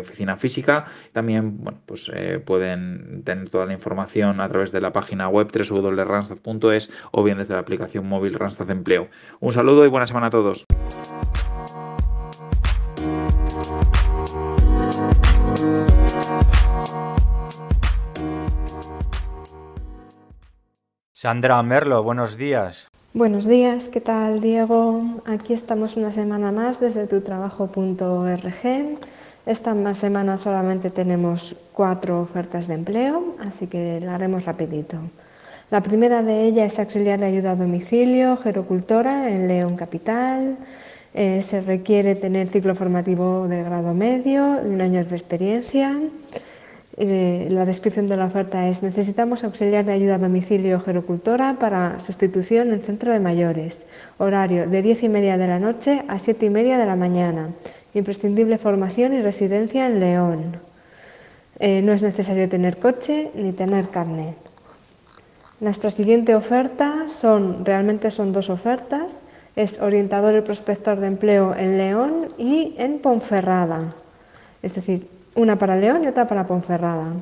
oficina 0.00 0.36
física. 0.36 0.86
También 1.12 1.58
pues, 1.86 2.10
pueden 2.44 3.22
tener 3.24 3.50
toda 3.50 3.66
la 3.66 3.72
información 3.72 4.40
a 4.40 4.48
través 4.48 4.72
de 4.72 4.80
la 4.80 4.92
página 4.92 5.28
web 5.28 5.48
www.ranstad.es 5.52 6.90
o 7.10 7.22
bien 7.22 7.38
desde 7.38 7.54
la 7.54 7.60
aplicación 7.60 8.06
móvil 8.06 8.34
Randstad 8.34 8.70
empleo. 8.78 9.08
Un 9.40 9.52
saludo 9.52 9.84
y 9.84 9.88
buena 9.88 10.06
semana 10.06 10.28
a 10.28 10.30
todos. 10.30 10.66
Sandra 21.12 21.62
Merlo, 21.62 22.02
buenos 22.02 22.36
días. 22.36 22.88
Buenos 23.12 23.46
días, 23.46 23.88
¿qué 23.88 24.00
tal 24.00 24.40
Diego? 24.40 25.02
Aquí 25.26 25.52
estamos 25.52 25.96
una 25.96 26.12
semana 26.12 26.52
más 26.52 26.78
desde 26.78 27.06
tutrabajo.org. 27.06 28.98
Esta 29.44 29.94
semana 29.94 30.36
solamente 30.36 30.90
tenemos 30.90 31.56
cuatro 31.72 32.20
ofertas 32.20 32.68
de 32.68 32.74
empleo, 32.74 33.34
así 33.40 33.66
que 33.66 33.98
la 34.00 34.14
haremos 34.14 34.44
rapidito. 34.44 34.98
La 35.70 35.82
primera 35.82 36.22
de 36.22 36.46
ellas 36.46 36.72
es 36.72 36.78
auxiliar 36.78 37.20
de 37.20 37.26
ayuda 37.26 37.50
a 37.50 37.56
domicilio, 37.56 38.38
gerocultora 38.38 39.28
en 39.28 39.48
León 39.48 39.76
Capital. 39.76 40.56
Eh, 41.12 41.42
se 41.42 41.60
requiere 41.60 42.14
tener 42.14 42.48
ciclo 42.48 42.74
formativo 42.74 43.46
de 43.46 43.62
grado 43.62 43.92
medio 43.92 44.60
un 44.64 44.80
año 44.80 45.04
de 45.04 45.14
experiencia. 45.14 45.94
Eh, 46.96 47.48
la 47.50 47.66
descripción 47.66 48.08
de 48.08 48.16
la 48.16 48.24
oferta 48.24 48.66
es 48.66 48.82
necesitamos 48.82 49.44
auxiliar 49.44 49.84
de 49.84 49.92
ayuda 49.92 50.14
a 50.14 50.18
domicilio 50.18 50.80
gerocultora 50.80 51.58
para 51.60 52.00
sustitución 52.00 52.72
en 52.72 52.80
centro 52.80 53.12
de 53.12 53.20
mayores. 53.20 53.84
Horario 54.16 54.66
de 54.68 54.80
10 54.80 55.02
y 55.02 55.08
media 55.10 55.36
de 55.36 55.48
la 55.48 55.58
noche 55.58 56.02
a 56.08 56.18
7 56.18 56.46
y 56.46 56.50
media 56.50 56.78
de 56.78 56.86
la 56.86 56.96
mañana. 56.96 57.50
Imprescindible 57.92 58.56
formación 58.56 59.12
y 59.12 59.20
residencia 59.20 59.86
en 59.86 60.00
León. 60.00 60.56
Eh, 61.60 61.82
no 61.82 61.92
es 61.92 62.00
necesario 62.00 62.48
tener 62.48 62.78
coche 62.78 63.30
ni 63.34 63.52
tener 63.52 63.88
carnet. 63.88 64.48
Nuestra 65.60 65.90
siguiente 65.90 66.36
oferta 66.36 67.06
son, 67.08 67.64
realmente 67.64 68.12
son 68.12 68.32
dos 68.32 68.48
ofertas. 68.48 69.22
Es 69.56 69.80
orientador 69.80 70.36
y 70.36 70.42
prospector 70.42 71.00
de 71.00 71.08
empleo 71.08 71.52
en 71.54 71.78
León 71.78 72.28
y 72.38 72.74
en 72.78 73.00
Ponferrada. 73.00 73.94
Es 74.62 74.76
decir, 74.76 75.08
una 75.34 75.58
para 75.58 75.76
León 75.76 76.04
y 76.04 76.06
otra 76.06 76.28
para 76.28 76.46
Ponferrada. 76.46 77.12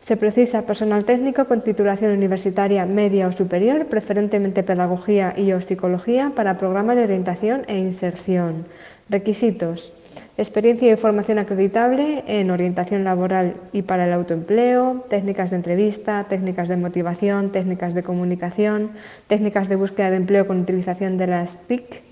Se 0.00 0.16
precisa 0.16 0.62
personal 0.62 1.04
técnico 1.04 1.44
con 1.44 1.60
titulación 1.60 2.12
universitaria 2.12 2.86
media 2.86 3.28
o 3.28 3.32
superior, 3.32 3.86
preferentemente 3.86 4.62
pedagogía 4.62 5.34
y 5.36 5.52
o 5.52 5.60
psicología 5.60 6.32
para 6.34 6.58
programa 6.58 6.94
de 6.94 7.04
orientación 7.04 7.62
e 7.68 7.78
inserción. 7.78 8.64
Requisitos. 9.10 9.92
Experiencia 10.38 10.90
y 10.90 10.96
formación 10.96 11.38
acreditable 11.38 12.24
en 12.26 12.50
orientación 12.50 13.04
laboral 13.04 13.54
y 13.72 13.82
para 13.82 14.06
el 14.06 14.12
autoempleo, 14.12 15.04
técnicas 15.10 15.50
de 15.50 15.56
entrevista, 15.56 16.24
técnicas 16.28 16.68
de 16.68 16.76
motivación, 16.76 17.52
técnicas 17.52 17.92
de 17.94 18.02
comunicación, 18.02 18.92
técnicas 19.26 19.68
de 19.68 19.76
búsqueda 19.76 20.10
de 20.10 20.16
empleo 20.16 20.46
con 20.46 20.60
utilización 20.60 21.18
de 21.18 21.26
las 21.26 21.58
TIC, 21.66 22.02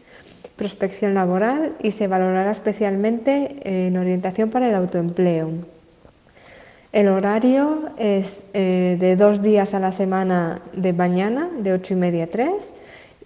prospección 0.56 1.14
laboral 1.14 1.72
y 1.82 1.92
se 1.92 2.06
valorará 2.06 2.50
especialmente 2.50 3.56
en 3.64 3.96
orientación 3.96 4.50
para 4.50 4.68
el 4.68 4.74
autoempleo. 4.74 5.50
El 6.92 7.08
horario 7.08 7.90
es 7.96 8.44
eh, 8.52 8.96
de 9.00 9.16
dos 9.16 9.42
días 9.42 9.74
a 9.74 9.78
la 9.78 9.92
semana 9.92 10.60
de 10.74 10.92
mañana, 10.92 11.48
de 11.58 11.72
ocho 11.72 11.94
y 11.94 11.96
media 11.96 12.24
a 12.24 12.26
3, 12.26 12.50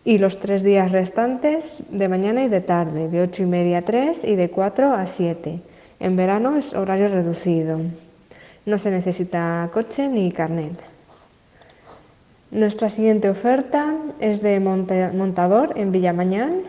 y 0.05 0.19
los 0.19 0.39
tres 0.39 0.63
días 0.63 0.93
restantes 0.93 1.83
de 1.89 2.09
mañana 2.09 2.45
y 2.45 2.49
de 2.49 2.61
tarde, 2.61 3.09
de 3.09 3.23
ocho 3.23 3.43
y 3.43 3.47
media 3.47 3.79
a 3.79 3.83
3 3.83 4.25
y 4.25 4.37
de 4.37 4.51
4 4.51 4.93
a 4.93 5.07
7. 5.07 5.61
En 6.01 6.17
verano 6.17 6.57
es 6.57 6.75
horario 6.75 7.09
reducido. 7.09 7.81
No 8.67 8.79
se 8.79 8.91
necesita 8.91 9.69
coche 9.73 10.09
ni 10.09 10.31
carnet. 10.31 10.79
Nuestra 12.51 12.89
siguiente 12.89 13.31
oferta 13.31 13.95
es 14.21 14.43
de 14.43 14.61
montador 14.61 15.73
en 15.77 15.91
Villamañán 15.91 16.63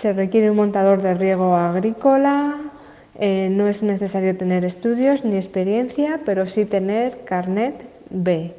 se 0.00 0.14
requiere 0.14 0.50
un 0.50 0.56
montador 0.56 1.02
de 1.02 1.12
riego 1.12 1.54
agrícola, 1.54 2.56
eh, 3.18 3.48
no 3.50 3.68
es 3.68 3.82
necesario 3.82 4.34
tener 4.34 4.64
estudios 4.64 5.26
ni 5.26 5.36
experiencia, 5.36 6.20
pero 6.24 6.48
sí 6.48 6.64
tener 6.64 7.18
carnet 7.24 7.74
B 8.08 8.54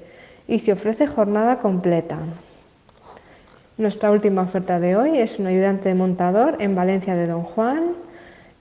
y 0.48 0.60
se 0.60 0.74
ofrece 0.74 1.08
jornada 1.08 1.58
completa. 1.58 2.20
Nuestra 3.78 4.12
última 4.12 4.42
oferta 4.42 4.80
de 4.80 4.96
hoy 4.96 5.18
es 5.18 5.40
un 5.40 5.48
ayudante 5.48 5.94
montador 5.96 6.58
en 6.60 6.76
Valencia 6.76 7.16
de 7.16 7.28
Don 7.28 7.44
Juan. 7.44 7.94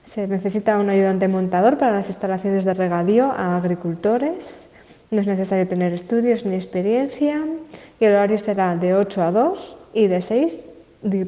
Se 0.03 0.27
necesita 0.27 0.79
un 0.79 0.89
ayudante 0.89 1.27
montador 1.27 1.77
para 1.77 1.93
las 1.93 2.07
instalaciones 2.07 2.65
de 2.65 2.73
regadío 2.73 3.31
a 3.31 3.57
agricultores. 3.57 4.67
No 5.11 5.21
es 5.21 5.27
necesario 5.27 5.67
tener 5.67 5.93
estudios 5.93 6.45
ni 6.45 6.55
experiencia 6.55 7.43
el 8.05 8.13
horario 8.13 8.39
será 8.39 8.75
de 8.75 8.95
8 8.95 9.21
a 9.21 9.31
2 9.31 9.77
y 9.93 10.07
de 10.07 10.21
6 10.21 10.69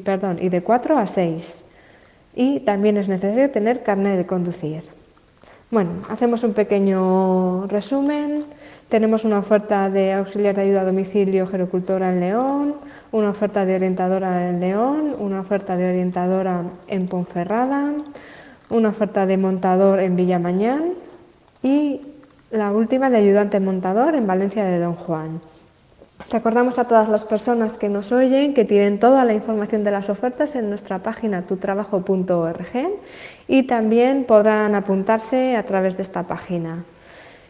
perdón, 0.04 0.38
y 0.40 0.48
de 0.48 0.62
4 0.62 0.98
a 0.98 1.06
6. 1.06 1.56
Y 2.34 2.60
también 2.60 2.96
es 2.96 3.08
necesario 3.08 3.50
tener 3.50 3.82
carnet 3.82 4.16
de 4.16 4.26
conducir. 4.26 4.82
Bueno, 5.70 5.90
hacemos 6.08 6.42
un 6.42 6.52
pequeño 6.52 7.66
resumen. 7.68 8.44
Tenemos 8.88 9.24
una 9.24 9.38
oferta 9.38 9.88
de 9.88 10.12
auxiliar 10.12 10.54
de 10.54 10.62
ayuda 10.62 10.82
a 10.82 10.84
domicilio 10.84 11.46
gerocultora 11.46 12.12
en 12.12 12.20
León, 12.20 12.74
una 13.12 13.30
oferta 13.30 13.64
de 13.64 13.76
orientadora 13.76 14.48
en 14.48 14.60
León, 14.60 15.16
una 15.18 15.40
oferta 15.40 15.76
de 15.76 15.88
orientadora 15.88 16.62
en 16.86 17.06
Ponferrada, 17.06 17.92
una 18.70 18.90
oferta 18.90 19.26
de 19.26 19.36
montador 19.36 20.00
en 20.00 20.16
Villamañán 20.16 20.94
y 21.62 22.00
la 22.50 22.72
última 22.72 23.10
de 23.10 23.16
ayudante 23.16 23.58
montador 23.58 24.14
en 24.14 24.26
Valencia 24.26 24.64
de 24.64 24.78
Don 24.78 24.94
Juan. 24.94 25.40
Recordamos 26.30 26.78
a 26.78 26.84
todas 26.84 27.08
las 27.08 27.24
personas 27.24 27.72
que 27.78 27.88
nos 27.88 28.12
oyen 28.12 28.54
que 28.54 28.64
tienen 28.64 29.00
toda 29.00 29.24
la 29.24 29.34
información 29.34 29.82
de 29.82 29.90
las 29.90 30.08
ofertas 30.08 30.54
en 30.54 30.68
nuestra 30.68 31.00
página 31.00 31.42
tutrabajo.org 31.42 32.68
y 33.48 33.62
también 33.64 34.24
podrán 34.24 34.76
apuntarse 34.76 35.56
a 35.56 35.64
través 35.64 35.96
de 35.96 36.02
esta 36.02 36.22
página. 36.22 36.84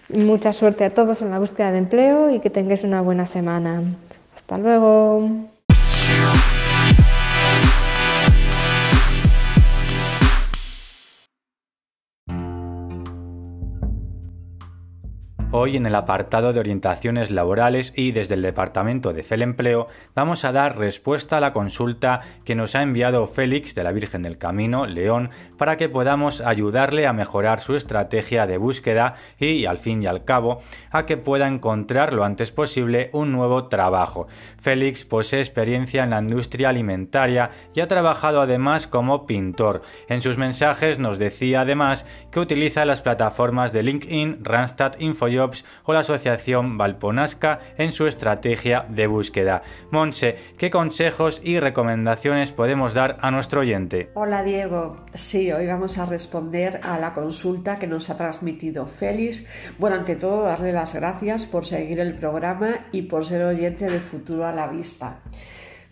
Mucha 0.09 0.53
suerte 0.53 0.85
a 0.85 0.91
todos 0.91 1.23
en 1.23 1.31
la 1.31 1.39
búsqueda 1.39 1.73
de 1.73 1.79
empleo 1.79 2.31
y 2.31 2.41
que 2.41 2.51
tengáis 2.51 2.85
una 2.85 3.01
buena 3.01 3.27
semana. 3.27 3.83
Hasta 4.37 4.59
luego. 4.59 5.31
Hoy 15.57 15.77
en 15.77 15.87
el 15.87 15.95
apartado 15.95 16.53
de 16.53 16.59
orientaciones 16.59 17.31
laborales 17.31 17.93
y 17.95 18.11
desde 18.11 18.35
el 18.35 18.43
Departamento 18.43 19.13
de 19.13 19.23
FEL 19.23 19.43
Empleo 19.43 19.87
vamos 20.13 20.45
a 20.45 20.51
dar 20.51 20.77
respuesta 20.77 21.37
a 21.37 21.41
la 21.41 21.53
consulta 21.53 22.23
que 22.45 22.57
nos 22.57 22.75
ha 22.75 22.83
enviado 22.83 23.29
Félix 23.29 23.73
de 23.77 23.85
la 23.85 23.93
Virgen 23.93 24.23
del 24.23 24.37
Camino, 24.37 24.85
León, 24.85 25.31
para 25.57 25.77
que 25.77 25.89
podamos 25.89 26.41
ayudarle 26.41 27.07
a 27.07 27.13
mejorar 27.13 27.61
su 27.61 27.77
estrategia 27.77 28.49
de 28.49 28.59
búsqueda 28.59 29.15
y, 29.39 29.67
al 29.67 29.79
fin 29.79 30.03
y 30.03 30.09
al 30.09 30.25
cabo, 30.25 30.61
a 30.91 31.07
que 31.07 31.19
pueda 31.19 31.47
encontrar 31.47 32.15
lo 32.15 32.25
antes 32.25 32.51
posible 32.51 33.11
un 33.13 33.31
nuevo 33.31 33.69
trabajo. 33.69 34.27
Félix 34.61 35.05
posee 35.05 35.39
experiencia 35.39 36.03
en 36.03 36.11
la 36.11 36.19
industria 36.19 36.71
alimentaria 36.71 37.53
y 37.75 37.81
ha 37.81 37.87
trabajado 37.87 38.41
además 38.41 38.89
como 38.89 39.25
pintor. 39.25 39.83
En 40.09 40.21
sus 40.21 40.37
mensajes 40.37 40.99
nos 40.99 41.21
decía 41.21 41.61
además 41.61 42.07
que 42.33 42.41
utiliza 42.41 42.85
las 42.85 43.03
plataformas 43.03 43.73
de 43.73 43.85
LinkedIn, 43.85 44.39
Randstad 44.43 44.95
O 45.85 45.93
la 45.93 46.01
Asociación 46.01 46.79
Valponasca 46.79 47.61
en 47.77 47.93
su 47.93 48.07
estrategia 48.07 48.87
de 48.89 49.07
búsqueda. 49.07 49.63
Monse, 49.91 50.37
¿qué 50.59 50.71
consejos 50.71 51.41
y 51.43 51.61
recomendaciones 51.61 52.53
podemos 52.53 52.95
dar 52.95 53.19
a 53.21 53.31
nuestro 53.31 53.61
oyente? 53.61 54.11
Hola 54.15 54.43
Diego, 54.43 55.03
sí, 55.15 55.53
hoy 55.53 55.67
vamos 55.67 55.99
a 55.99 56.07
responder 56.07 56.81
a 56.83 56.99
la 56.99 57.15
consulta 57.15 57.77
que 57.77 57.87
nos 57.87 58.11
ha 58.11 58.17
transmitido 58.17 58.87
Félix. 58.87 59.47
Bueno, 59.79 59.97
ante 59.97 60.17
todo, 60.17 60.45
darle 60.45 60.73
las 60.73 60.95
gracias 60.95 61.47
por 61.47 61.65
seguir 61.65 62.01
el 62.01 62.15
programa 62.15 62.81
y 62.93 63.03
por 63.03 63.25
ser 63.25 63.43
oyente 63.43 63.91
de 63.91 64.01
Futuro 64.01 64.47
a 64.47 64.53
la 64.53 64.67
Vista. 64.67 65.21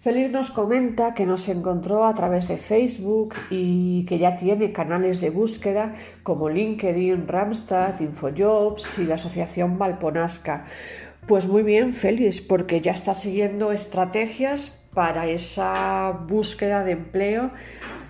Félix 0.03 0.33
nos 0.33 0.51
comenta 0.51 1.15
que 1.15 1.27
nos 1.27 1.49
encontró 1.49 2.05
a 2.05 2.13
través 2.13 2.49
de 2.49 2.57
Facebook 2.57 3.37
y 3.51 4.05
que 4.05 4.19
ya 4.19 4.37
tiene 4.37 4.73
canales 4.73 5.21
de 5.21 5.31
búsqueda 5.31 5.95
como 6.25 6.49
LinkedIn, 6.49 7.29
Ramstad, 7.29 8.01
Infojobs 8.01 8.99
y 8.99 9.05
la 9.05 9.15
Asociación 9.15 9.79
Valponasca. 9.79 10.65
Pues 11.29 11.47
muy 11.47 11.63
bien, 11.63 11.95
Félix, 11.95 12.41
porque 12.41 12.81
ya 12.81 12.91
está 12.91 13.15
siguiendo 13.15 13.71
estrategias 13.71 14.77
para 14.93 15.29
esa 15.29 16.11
búsqueda 16.27 16.83
de 16.83 16.93
empleo 16.93 17.53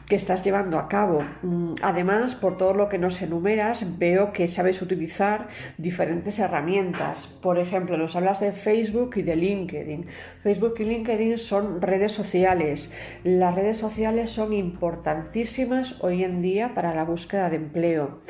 que 0.07 0.17
estás 0.17 0.45
llevando 0.45 0.79
a 0.79 0.89
cabo. 0.89 1.23
Mm, 1.43 1.75
además, 1.83 2.35
por 2.35 2.57
todo 2.57 2.75
lo 2.75 2.89
que 2.89 2.99
nos 2.99 3.21
enumeras, 3.23 3.99
veo 3.99 4.33
que 4.33 4.49
sabes 4.49 4.83
utilizar 4.83 5.49
diferentes 5.79 6.39
herramientas. 6.39 7.27
Por 7.27 7.59
ejemplo, 7.59 7.97
nos 7.97 8.17
hablas 8.17 8.41
de 8.41 8.53
Facebook 8.53 9.15
y 9.17 9.23
de 9.23 9.37
LinkedIn. 9.37 10.07
Facebook 10.43 10.75
y 10.79 10.85
LinkedIn 10.85 11.39
son 11.39 11.81
redes 11.81 12.13
sociales. 12.13 12.93
Las 13.25 13.55
redes 13.55 13.77
sociales 13.77 14.31
son 14.31 14.53
importantísimas 14.53 15.97
hoy 16.01 16.25
en 16.25 16.43
día 16.43 16.75
para 16.75 16.95
la 16.95 17.05
búsqueda 17.05 17.51
de 17.51 17.57
empleo. 17.57 18.21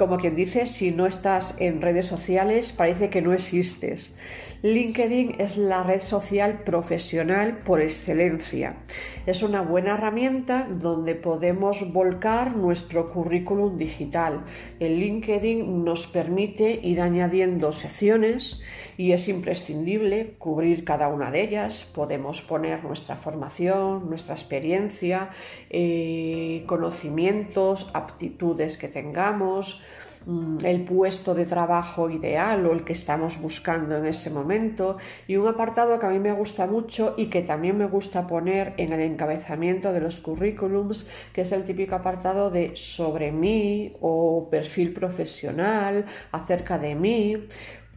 Como 0.00 0.16
quien 0.16 0.34
dice, 0.34 0.66
si 0.66 0.92
no 0.92 1.06
estás 1.06 1.56
en 1.58 1.82
redes 1.82 2.06
sociales, 2.06 2.72
parece 2.72 3.10
que 3.10 3.20
no 3.20 3.34
existes. 3.34 4.14
LinkedIn 4.62 5.36
es 5.38 5.58
la 5.58 5.82
red 5.82 6.00
social 6.00 6.64
profesional 6.64 7.58
por 7.58 7.82
excelencia. 7.82 8.76
Es 9.26 9.42
una 9.42 9.60
buena 9.60 9.94
herramienta 9.94 10.66
donde 10.70 11.14
podemos 11.14 11.92
volcar 11.92 12.56
nuestro 12.56 13.10
currículum 13.10 13.76
digital. 13.76 14.44
El 14.80 15.00
LinkedIn 15.00 15.84
nos 15.84 16.06
permite 16.06 16.80
ir 16.82 17.02
añadiendo 17.02 17.70
secciones 17.70 18.62
y 19.00 19.12
es 19.12 19.28
imprescindible 19.28 20.34
cubrir 20.38 20.84
cada 20.84 21.08
una 21.08 21.30
de 21.30 21.40
ellas. 21.40 21.84
Podemos 21.94 22.42
poner 22.42 22.84
nuestra 22.84 23.16
formación, 23.16 24.10
nuestra 24.10 24.34
experiencia, 24.34 25.30
eh, 25.70 26.64
conocimientos, 26.66 27.90
aptitudes 27.94 28.76
que 28.76 28.88
tengamos, 28.88 29.82
Mm, 30.26 30.58
el 30.66 30.82
puesto 30.82 31.34
de 31.34 31.46
trabajo 31.46 32.10
ideal 32.10 32.66
o 32.66 32.72
el 32.72 32.84
que 32.84 32.92
estamos 32.92 33.40
buscando 33.40 33.96
en 33.96 34.04
ese 34.04 34.28
momento 34.28 34.98
y 35.26 35.36
un 35.36 35.48
apartado 35.48 35.98
que 35.98 36.04
a 36.04 36.10
mí 36.10 36.18
me 36.18 36.32
gusta 36.32 36.66
mucho 36.66 37.14
y 37.16 37.30
que 37.30 37.40
también 37.40 37.78
me 37.78 37.86
gusta 37.86 38.26
poner 38.26 38.74
en 38.76 38.92
el 38.92 39.00
encabezamiento 39.00 39.94
de 39.94 40.00
los 40.00 40.20
currículums 40.20 41.08
que 41.32 41.40
es 41.40 41.52
el 41.52 41.64
típico 41.64 41.94
apartado 41.94 42.50
de 42.50 42.72
sobre 42.76 43.32
mí 43.32 43.94
o 44.02 44.46
perfil 44.50 44.92
profesional 44.92 46.04
acerca 46.32 46.78
de 46.78 46.94
mí 46.94 47.46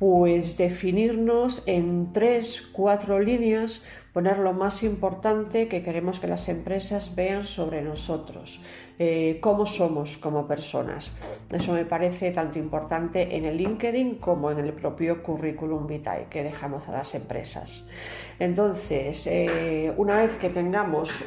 pues 0.03 0.57
definirnos 0.57 1.63
en 1.65 2.11
tres, 2.11 2.61
cuatro 2.73 3.21
líneas 3.21 3.85
poner 4.11 4.37
lo 4.37 4.51
más 4.51 4.83
importante 4.83 5.69
que 5.69 5.81
queremos 5.81 6.19
que 6.19 6.27
las 6.27 6.49
empresas 6.49 7.15
vean 7.15 7.45
sobre 7.45 7.81
nosotros, 7.81 8.61
eh, 8.99 9.39
cómo 9.41 9.65
somos 9.65 10.17
como 10.17 10.45
personas. 10.45 11.15
Eso 11.49 11.71
me 11.71 11.85
parece 11.85 12.31
tanto 12.31 12.59
importante 12.59 13.37
en 13.37 13.45
el 13.45 13.55
LinkedIn 13.55 14.15
como 14.15 14.51
en 14.51 14.59
el 14.59 14.73
propio 14.73 15.23
currículum 15.23 15.87
vitae 15.87 16.27
que 16.29 16.43
dejamos 16.43 16.89
a 16.89 16.91
las 16.91 17.15
empresas. 17.15 17.87
Entonces, 18.39 19.25
eh, 19.27 19.93
una 19.95 20.17
vez 20.17 20.35
que 20.35 20.49
tengamos 20.49 21.23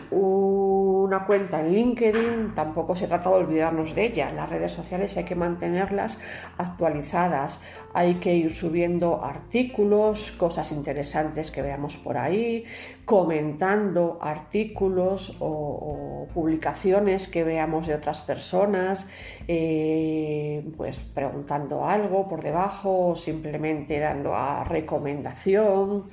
una 1.06 1.24
cuenta 1.24 1.60
en 1.60 1.72
LinkedIn, 1.72 2.54
tampoco 2.54 2.96
se 2.96 3.06
trata 3.06 3.30
de 3.30 3.36
olvidarnos 3.36 3.94
de 3.94 4.06
ella. 4.06 4.32
Las 4.32 4.50
redes 4.50 4.72
sociales 4.72 5.16
hay 5.16 5.24
que 5.24 5.34
mantenerlas 5.34 6.18
actualizadas, 6.58 7.60
hay 7.94 8.16
que 8.16 8.34
ir 8.34 8.52
subiendo 8.52 9.24
artículos, 9.24 10.32
cosas 10.32 10.72
interesantes 10.72 11.50
que 11.50 11.62
veamos 11.62 11.96
por 11.96 12.18
ahí, 12.18 12.64
comentando 13.04 14.18
artículos 14.20 15.36
o, 15.40 16.26
publicaciones 16.34 17.28
que 17.28 17.44
veamos 17.44 17.86
de 17.86 17.94
otras 17.94 18.20
personas, 18.20 19.08
eh, 19.46 20.68
pues 20.76 20.98
preguntando 20.98 21.86
algo 21.86 22.28
por 22.28 22.42
debajo 22.42 23.10
o 23.10 23.16
simplemente 23.16 24.00
dando 24.00 24.34
a 24.34 24.64
recomendación 24.64 26.06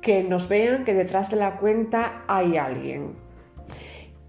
que 0.00 0.22
nos 0.22 0.48
vean 0.48 0.84
que 0.84 0.94
detrás 0.94 1.30
de 1.30 1.36
la 1.36 1.56
cuenta 1.56 2.24
hay 2.26 2.56
alguien. 2.56 3.29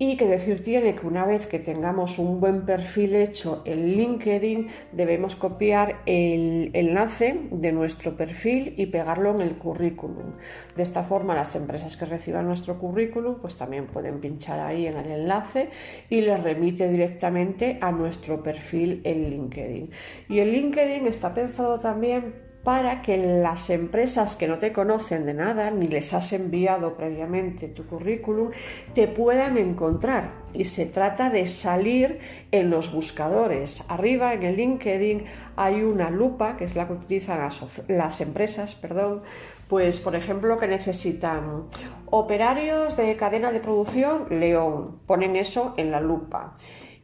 Y 0.04 0.18
que 0.18 0.26
decir 0.26 0.64
tiene 0.64 0.96
que 0.96 1.06
una 1.06 1.28
vez 1.28 1.46
que 1.46 1.60
tengamos 1.60 2.18
un 2.18 2.40
buen 2.40 2.66
perfil 2.66 3.14
hecho 3.14 3.62
en 3.66 3.96
LinkedIn, 3.96 4.68
debemos 4.94 5.36
copiar 5.36 6.02
el 6.08 6.72
enlace 6.74 7.40
de 7.52 7.72
nuestro 7.72 8.18
perfil 8.18 8.74
y 8.78 8.88
pegarlo 8.88 9.30
en 9.36 9.42
el 9.42 9.60
currículum. 9.60 10.32
De 10.76 10.82
esta 10.82 11.04
forma, 11.04 11.36
las 11.36 11.54
empresas 11.54 11.98
que 11.98 12.06
reciban 12.06 12.48
nuestro 12.48 12.80
currículum, 12.80 13.36
pues 13.42 13.58
también 13.58 13.86
pueden 13.86 14.20
pinchar 14.20 14.60
ahí 14.60 14.88
en 14.88 14.98
el 14.98 15.12
enlace 15.12 15.70
y 16.10 16.22
les 16.22 16.42
remite 16.42 16.90
directamente 16.90 17.78
a 17.80 17.92
nuestro 17.92 18.42
perfil 18.42 19.02
en 19.04 19.30
LinkedIn. 19.30 19.92
Y 20.30 20.40
el 20.40 20.52
LinkedIn 20.52 21.06
está 21.06 21.32
pensado 21.32 21.78
también 21.78 22.50
para 22.64 23.02
que 23.02 23.18
las 23.18 23.70
empresas 23.72 24.36
que 24.36 24.48
no 24.48 24.60
te 24.60 24.72
conocen 24.72 25.26
de 25.26 25.34
nada 25.34 25.72
ni 25.72 25.88
les 25.88 26.14
has 26.14 26.32
enviado 26.32 26.96
previamente 26.96 27.68
tu 27.68 27.86
currículum 27.88 28.52
te 28.94 29.08
puedan 29.08 29.58
encontrar. 29.58 30.42
Y 30.54 30.66
se 30.66 30.86
trata 30.86 31.30
de 31.30 31.48
salir 31.48 32.20
en 32.52 32.70
los 32.70 32.92
buscadores. 32.92 33.84
Arriba 33.90 34.34
en 34.34 34.44
el 34.44 34.58
LinkedIn 34.58 35.24
hay 35.56 35.82
una 35.82 36.12
lupa 36.12 36.56
que 36.56 36.66
es 36.66 36.76
la 36.76 36.88
que 36.88 36.94
utilizan 36.94 37.50
las, 37.88 38.22
empresas, 38.22 38.76
perdón, 38.76 39.24
pues 39.68 40.00
por 40.00 40.16
ejemplo 40.16 40.60
que 40.60 40.68
necesitan 40.68 41.64
operarios 42.08 42.96
de 42.96 43.16
cadena 43.16 43.52
de 43.52 43.60
producción 43.60 44.28
León, 44.30 45.00
ponen 45.08 45.36
eso 45.36 45.74
en 45.78 45.90
la 45.90 46.02
lupa. 46.02 46.58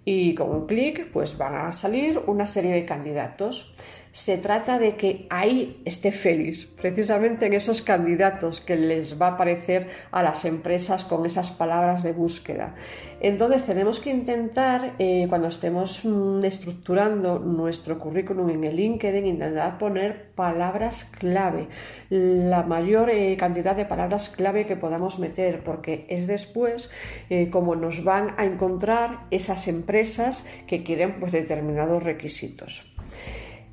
Y 0.06 0.36
con 0.36 0.52
un 0.52 0.68
clic 0.68 1.12
pues 1.12 1.38
van 1.38 1.56
a 1.56 1.72
salir 1.72 2.22
una 2.28 2.46
serie 2.46 2.72
de 2.72 2.86
candidatos 2.86 3.74
se 4.18 4.40
trata 4.40 4.80
de 4.80 4.96
que 4.96 5.28
ahí 5.30 5.80
esté 5.86 6.12
Félix, 6.12 6.66
precisamente 6.66 7.46
en 7.46 7.54
esos 7.54 7.84
candidatos 7.84 8.62
que 8.62 8.76
les 8.76 9.22
va 9.22 9.28
a 9.28 9.32
aparecer 9.34 9.90
a 10.10 10.24
las 10.24 10.44
empresas 10.44 11.04
con 11.04 11.28
esas 11.28 11.52
palabras 11.52 12.02
de 12.02 12.14
búsqueda. 12.14 12.74
Entonces 13.22 13.64
tenemos 13.64 14.00
que 14.00 14.10
intentar, 14.10 14.96
eh, 14.98 15.28
cuando 15.30 15.50
estemos 15.50 16.04
mm, 16.04 16.44
estructurando 16.44 17.38
nuestro 17.38 18.00
currículum 18.00 18.50
en 18.50 18.64
el 18.64 18.78
LinkedIn, 18.78 19.28
intentar 19.28 19.78
poner 19.78 20.32
palabras 20.34 21.12
clave, 21.20 21.68
la 22.10 22.64
mayor 22.64 23.12
eh, 23.12 23.38
cantidad 23.38 23.76
de 23.76 23.86
palabras 23.86 24.30
clave 24.30 24.66
que 24.66 24.76
podamos 24.76 25.20
meter, 25.20 25.64
porque 25.64 26.08
es 26.10 26.26
después 26.26 26.90
eh, 27.30 27.52
como 27.52 27.76
nos 27.76 28.04
van 28.04 28.34
a 28.38 28.46
encontrar 28.46 29.28
esas 29.30 29.68
empresas 29.68 30.44
que 30.66 30.84
quieren 30.84 31.20
pues, 31.20 31.32
determinados 31.32 32.02
requisitos. 32.02 32.92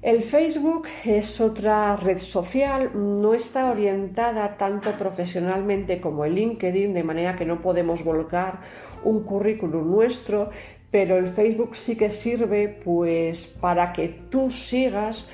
El 0.04 0.22
Facebook 0.22 0.86
es 1.06 1.40
otra 1.40 1.96
red 1.96 2.18
social, 2.18 2.90
no 2.92 3.32
está 3.32 3.70
orientada 3.70 4.58
tanto 4.58 4.92
profesionalmente 4.98 5.98
como 5.98 6.26
el 6.26 6.34
LinkedIn, 6.34 6.92
de 6.92 7.02
manera 7.02 7.34
que 7.36 7.46
no 7.46 7.62
podemos 7.62 8.04
volcar 8.04 8.60
un 9.02 9.24
currículum 9.24 9.90
nuestro, 9.90 10.50
pero 10.90 11.16
el 11.16 11.28
Facebook 11.28 11.74
sí 11.74 11.96
que 11.96 12.10
sirve 12.10 12.68
pues 12.68 13.46
para 13.46 13.94
que 13.94 14.08
tú 14.28 14.50
sigas 14.50 15.26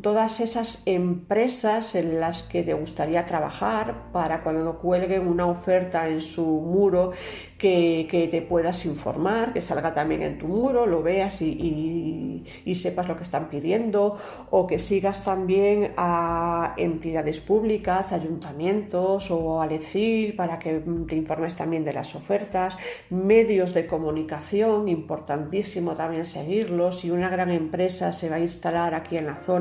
todas 0.00 0.40
esas 0.40 0.82
empresas 0.86 1.94
en 1.94 2.20
las 2.20 2.42
que 2.42 2.62
te 2.62 2.74
gustaría 2.74 3.26
trabajar 3.26 4.12
para 4.12 4.42
cuando 4.42 4.78
cuelguen 4.78 5.26
una 5.26 5.46
oferta 5.46 6.08
en 6.08 6.20
su 6.20 6.44
muro 6.44 7.12
que, 7.58 8.28
te 8.30 8.42
puedas 8.42 8.84
informar, 8.86 9.52
que 9.52 9.60
salga 9.60 9.94
también 9.94 10.22
en 10.22 10.38
tu 10.38 10.46
muro, 10.46 10.86
lo 10.86 11.02
veas 11.02 11.42
y, 11.42 12.44
sepas 12.74 13.08
lo 13.08 13.16
que 13.16 13.22
están 13.22 13.48
pidiendo 13.48 14.16
o 14.50 14.66
que 14.66 14.78
sigas 14.78 15.24
también 15.24 15.92
a 15.96 16.74
entidades 16.76 17.40
públicas, 17.40 18.12
ayuntamientos 18.12 19.30
o 19.30 19.62
al 19.62 19.72
ECIL 19.72 20.34
para 20.36 20.58
que 20.58 20.82
te 21.08 21.16
informes 21.16 21.56
también 21.56 21.84
de 21.84 21.94
las 21.94 22.14
ofertas, 22.14 22.76
medios 23.10 23.72
de 23.72 23.86
comunicación 23.86 24.88
importantísimo 24.88 25.94
también 25.94 26.26
seguirlos. 26.26 27.00
Si 27.00 27.10
una 27.10 27.30
gran 27.30 27.50
empresa 27.50 28.12
se 28.12 28.28
va 28.28 28.36
a 28.36 28.40
instalar 28.40 28.94
aquí 28.94 29.16
en 29.16 29.26
la 29.26 29.36
zona, 29.36 29.55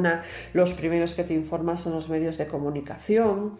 los 0.53 0.73
primeros 0.73 1.13
que 1.13 1.23
te 1.23 1.34
informan 1.34 1.77
son 1.77 1.93
los 1.93 2.10
medios 2.10 2.38
de 2.38 2.47
comunicación. 2.47 3.53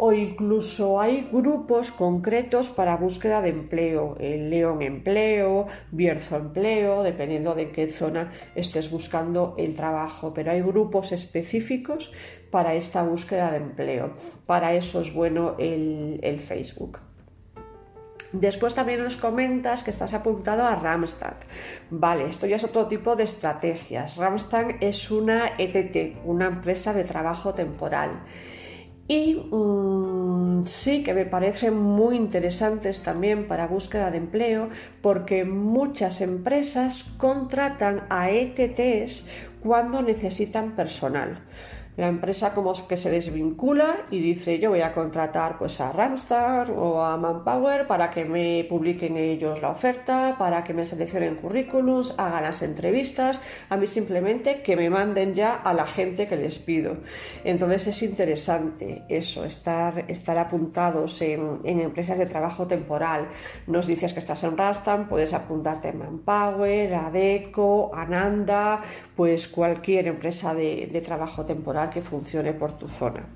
O 0.00 0.12
incluso 0.12 1.00
hay 1.00 1.28
grupos 1.32 1.90
concretos 1.90 2.70
para 2.70 2.96
búsqueda 2.96 3.42
de 3.42 3.48
empleo, 3.48 4.16
el 4.20 4.48
León 4.48 4.80
Empleo, 4.82 5.66
Bierzo 5.90 6.36
Empleo, 6.36 7.02
dependiendo 7.02 7.56
de 7.56 7.72
qué 7.72 7.88
zona 7.88 8.30
estés 8.54 8.90
buscando 8.92 9.56
el 9.58 9.74
trabajo. 9.74 10.32
Pero 10.32 10.52
hay 10.52 10.62
grupos 10.62 11.10
específicos 11.10 12.12
para 12.52 12.74
esta 12.74 13.02
búsqueda 13.02 13.50
de 13.50 13.56
empleo. 13.56 14.12
Para 14.46 14.74
eso 14.74 15.00
es 15.00 15.12
bueno 15.12 15.56
el 15.58 16.40
Facebook. 16.40 17.07
Después 18.32 18.74
también 18.74 19.02
nos 19.02 19.16
comentas 19.16 19.82
que 19.82 19.90
estás 19.90 20.12
apuntado 20.12 20.64
a 20.64 20.76
Ramstad. 20.76 21.34
Vale, 21.90 22.28
esto 22.28 22.46
ya 22.46 22.56
es 22.56 22.64
otro 22.64 22.86
tipo 22.86 23.16
de 23.16 23.24
estrategias. 23.24 24.16
Ramstad 24.16 24.66
es 24.80 25.10
una 25.10 25.52
ETT, 25.56 26.18
una 26.24 26.46
empresa 26.46 26.92
de 26.92 27.04
trabajo 27.04 27.54
temporal. 27.54 28.22
Y 29.10 29.36
mm, 29.50 30.64
sí 30.66 31.02
que 31.02 31.14
me 31.14 31.24
parecen 31.24 31.74
muy 31.74 32.16
interesantes 32.16 33.02
también 33.02 33.48
para 33.48 33.66
búsqueda 33.66 34.10
de 34.10 34.18
empleo 34.18 34.68
porque 35.00 35.46
muchas 35.46 36.20
empresas 36.20 37.04
contratan 37.16 38.04
a 38.10 38.28
ETTs 38.28 39.26
cuando 39.60 40.02
necesitan 40.02 40.76
personal 40.76 41.40
la 41.98 42.06
empresa 42.06 42.54
como 42.54 42.72
que 42.86 42.96
se 42.96 43.10
desvincula 43.10 44.04
y 44.12 44.20
dice 44.20 44.60
yo 44.60 44.70
voy 44.70 44.82
a 44.82 44.94
contratar 44.94 45.58
pues 45.58 45.80
a 45.80 45.90
Ramstar 45.90 46.70
o 46.70 47.02
a 47.02 47.16
Manpower 47.16 47.88
para 47.88 48.08
que 48.08 48.24
me 48.24 48.64
publiquen 48.68 49.16
ellos 49.16 49.60
la 49.60 49.70
oferta, 49.70 50.36
para 50.38 50.62
que 50.62 50.72
me 50.72 50.86
seleccionen 50.86 51.34
currículums, 51.34 52.14
hagan 52.16 52.44
las 52.44 52.62
entrevistas, 52.62 53.40
a 53.68 53.76
mí 53.76 53.88
simplemente 53.88 54.62
que 54.62 54.76
me 54.76 54.88
manden 54.88 55.34
ya 55.34 55.56
a 55.56 55.74
la 55.74 55.86
gente 55.86 56.28
que 56.28 56.36
les 56.36 56.60
pido. 56.60 56.98
Entonces 57.42 57.88
es 57.88 58.02
interesante 58.04 59.02
eso, 59.08 59.44
estar, 59.44 60.04
estar 60.06 60.38
apuntados 60.38 61.20
en, 61.20 61.58
empresas 61.64 62.16
de 62.16 62.26
trabajo 62.26 62.68
temporal. 62.68 63.26
Nos 63.66 63.88
dices 63.88 64.12
que 64.12 64.20
estás 64.20 64.44
en 64.44 64.56
Rastan, 64.56 65.08
puedes 65.08 65.34
apuntarte 65.34 65.88
a 65.88 65.92
Manpower, 65.94 66.94
a 66.94 67.10
Deco, 67.10 67.90
Ananda, 67.92 68.82
pues 69.16 69.48
cualquier 69.48 70.06
empresa 70.06 70.54
de 70.54 71.02
trabajo 71.04 71.44
temporal 71.44 71.87
que 71.90 72.02
funcione 72.02 72.52
por 72.52 72.72
tu 72.72 72.88
zona. 72.88 73.26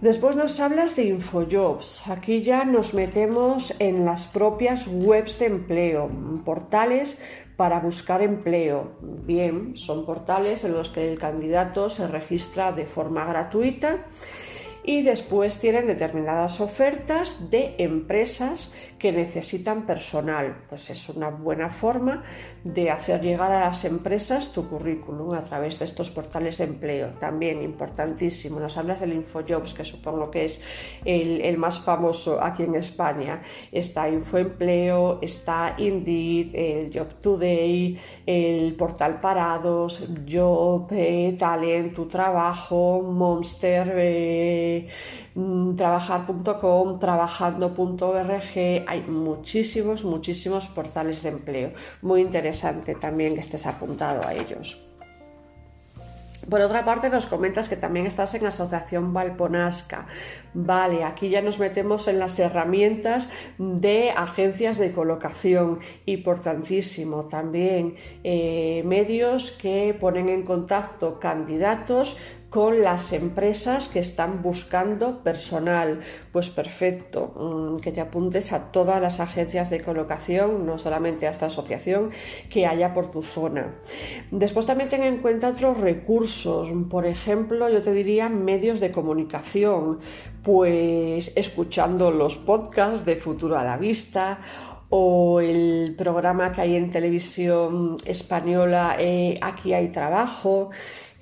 Después 0.00 0.36
nos 0.36 0.60
hablas 0.60 0.94
de 0.94 1.04
Infojobs. 1.04 2.06
Aquí 2.08 2.42
ya 2.42 2.64
nos 2.64 2.94
metemos 2.94 3.74
en 3.80 4.04
las 4.04 4.28
propias 4.28 4.86
webs 4.86 5.40
de 5.40 5.46
empleo, 5.46 6.08
portales 6.44 7.18
para 7.56 7.80
buscar 7.80 8.22
empleo. 8.22 8.92
Bien, 9.02 9.76
son 9.76 10.06
portales 10.06 10.62
en 10.62 10.72
los 10.74 10.90
que 10.90 11.10
el 11.10 11.18
candidato 11.18 11.90
se 11.90 12.06
registra 12.06 12.70
de 12.70 12.86
forma 12.86 13.24
gratuita 13.24 14.06
y 14.84 15.02
después 15.02 15.58
tienen 15.58 15.86
determinadas 15.86 16.60
ofertas 16.60 17.50
de 17.50 17.74
empresas 17.78 18.72
que 18.98 19.12
necesitan 19.12 19.86
personal. 19.86 20.64
Pues 20.68 20.90
es 20.90 21.08
una 21.08 21.28
buena 21.30 21.68
forma 21.68 22.24
de 22.64 22.90
hacer 22.90 23.20
llegar 23.20 23.52
a 23.52 23.60
las 23.60 23.84
empresas 23.84 24.52
tu 24.52 24.68
currículum 24.68 25.34
a 25.34 25.40
través 25.42 25.78
de 25.78 25.84
estos 25.84 26.10
portales 26.10 26.58
de 26.58 26.64
empleo. 26.64 27.10
También 27.20 27.62
importantísimo, 27.62 28.58
nos 28.58 28.76
hablas 28.76 29.00
del 29.00 29.12
InfoJobs, 29.12 29.74
que 29.74 29.84
supongo 29.84 30.30
que 30.30 30.44
es 30.44 30.60
el, 31.04 31.56
más 31.58 31.80
famoso 31.80 32.42
aquí 32.42 32.64
en 32.64 32.74
España. 32.74 33.42
Está 33.70 34.08
Infoempleo, 34.08 35.18
está 35.22 35.74
Indeed, 35.78 36.54
el 36.54 36.90
Job 36.92 37.14
Today, 37.20 37.98
el 38.26 38.74
portal 38.74 39.20
Parados, 39.20 40.08
Job, 40.28 40.88
eh, 40.92 41.36
Talent, 41.38 41.94
Tu 41.94 42.06
Trabajo, 42.06 43.02
Monster. 43.02 43.94
Eh, 43.96 44.77
Trabajar.com, 45.76 46.98
trabajando.org, 46.98 48.84
hay 48.86 49.02
muchísimos, 49.08 50.04
muchísimos 50.04 50.68
portales 50.68 51.22
de 51.22 51.30
empleo. 51.30 51.72
Muy 52.02 52.20
interesante 52.20 52.94
también 52.94 53.34
que 53.34 53.40
estés 53.40 53.66
apuntado 53.66 54.26
a 54.26 54.34
ellos. 54.34 54.88
Por 56.48 56.62
otra 56.62 56.84
parte, 56.84 57.10
nos 57.10 57.26
comentas 57.26 57.68
que 57.68 57.76
también 57.76 58.06
estás 58.06 58.32
en 58.34 58.46
Asociación 58.46 59.12
Valponasca. 59.12 60.06
Vale, 60.54 61.04
aquí 61.04 61.28
ya 61.28 61.42
nos 61.42 61.58
metemos 61.58 62.08
en 62.08 62.18
las 62.18 62.38
herramientas 62.38 63.28
de 63.58 64.10
agencias 64.12 64.78
de 64.78 64.90
colocación. 64.90 65.80
Importantísimo 66.06 67.26
también 67.26 67.96
eh, 68.24 68.82
medios 68.86 69.50
que 69.50 69.94
ponen 69.98 70.30
en 70.30 70.42
contacto 70.42 71.20
candidatos 71.20 72.16
con 72.50 72.82
las 72.82 73.12
empresas 73.12 73.88
que 73.88 74.00
están 74.00 74.42
buscando 74.42 75.22
personal. 75.22 76.00
Pues 76.32 76.50
perfecto, 76.50 77.34
mm, 77.36 77.80
que 77.80 77.92
te 77.92 78.00
apuntes 78.00 78.52
a 78.52 78.72
todas 78.72 79.00
las 79.00 79.20
agencias 79.20 79.70
de 79.70 79.80
colocación, 79.80 80.64
no 80.64 80.78
solamente 80.78 81.26
a 81.26 81.30
esta 81.30 81.46
asociación 81.46 82.10
que 82.48 82.66
haya 82.66 82.94
por 82.94 83.10
tu 83.10 83.22
zona. 83.22 83.74
Después 84.30 84.66
también 84.66 84.88
ten 84.88 85.02
en 85.02 85.18
cuenta 85.18 85.48
otros 85.48 85.78
recursos, 85.78 86.70
por 86.90 87.06
ejemplo, 87.06 87.68
yo 87.68 87.82
te 87.82 87.92
diría 87.92 88.28
medios 88.28 88.80
de 88.80 88.90
comunicación, 88.90 89.98
pues 90.42 91.32
escuchando 91.36 92.10
los 92.10 92.38
podcasts 92.38 93.04
de 93.04 93.16
Futuro 93.16 93.58
a 93.58 93.64
la 93.64 93.76
Vista 93.76 94.40
o 94.90 95.40
el 95.40 95.94
programa 95.98 96.52
que 96.52 96.62
hay 96.62 96.76
en 96.76 96.90
televisión 96.90 97.98
española 98.06 98.96
eh, 98.98 99.38
Aquí 99.42 99.74
hay 99.74 99.88
trabajo 99.88 100.70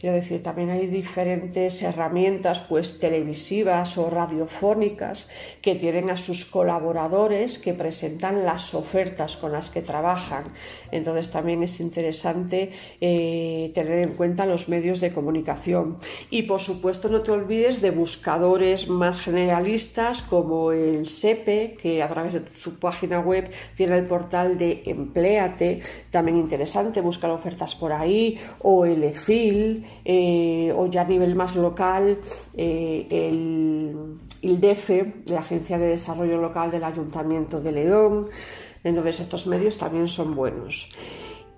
Quiero 0.06 0.20
decir, 0.20 0.40
también 0.40 0.70
hay 0.70 0.86
diferentes 0.86 1.82
herramientas 1.82 2.60
pues 2.60 3.00
televisivas 3.00 3.98
o 3.98 4.08
radiofónicas 4.08 5.28
que 5.60 5.74
tienen 5.74 6.10
a 6.10 6.16
sus 6.16 6.44
colaboradores 6.44 7.58
que 7.58 7.74
presentan 7.74 8.44
las 8.44 8.72
ofertas 8.72 9.36
con 9.36 9.50
las 9.50 9.68
que 9.68 9.82
trabajan. 9.82 10.44
Entonces 10.92 11.32
también 11.32 11.64
es 11.64 11.80
interesante 11.80 12.70
eh, 13.00 13.72
tener 13.74 13.98
en 13.98 14.12
cuenta 14.12 14.46
los 14.46 14.68
medios 14.68 15.00
de 15.00 15.10
comunicación. 15.10 15.96
Y 16.30 16.42
por 16.42 16.60
supuesto 16.60 17.08
no 17.08 17.22
te 17.22 17.32
olvides 17.32 17.82
de 17.82 17.90
buscadores 17.90 18.86
más 18.86 19.20
generalistas 19.20 20.22
como 20.22 20.70
el 20.70 21.08
SEPE, 21.08 21.78
que 21.82 22.00
a 22.00 22.06
través 22.06 22.34
de 22.34 22.42
su 22.54 22.78
página 22.78 23.18
web 23.18 23.50
tiene 23.74 23.96
el 23.98 24.06
portal 24.06 24.56
de 24.56 24.84
Empleate, 24.86 25.80
también 26.10 26.36
interesante 26.36 27.00
buscar 27.00 27.32
ofertas 27.32 27.74
por 27.74 27.92
ahí, 27.92 28.38
o 28.60 28.86
el 28.86 29.02
EFIL, 29.02 29.84
eh, 30.04 30.72
o 30.76 30.86
ya 30.86 31.02
a 31.02 31.04
nivel 31.04 31.34
más 31.34 31.56
local, 31.56 32.18
eh, 32.56 33.06
el, 33.10 34.18
el 34.42 34.60
DEFE, 34.60 35.22
la 35.28 35.40
Agencia 35.40 35.78
de 35.78 35.88
Desarrollo 35.88 36.40
Local 36.40 36.70
del 36.70 36.84
Ayuntamiento 36.84 37.60
de 37.60 37.72
León. 37.72 38.28
Entonces 38.84 39.20
estos 39.20 39.46
medios 39.46 39.78
también 39.78 40.08
son 40.08 40.34
buenos. 40.34 40.88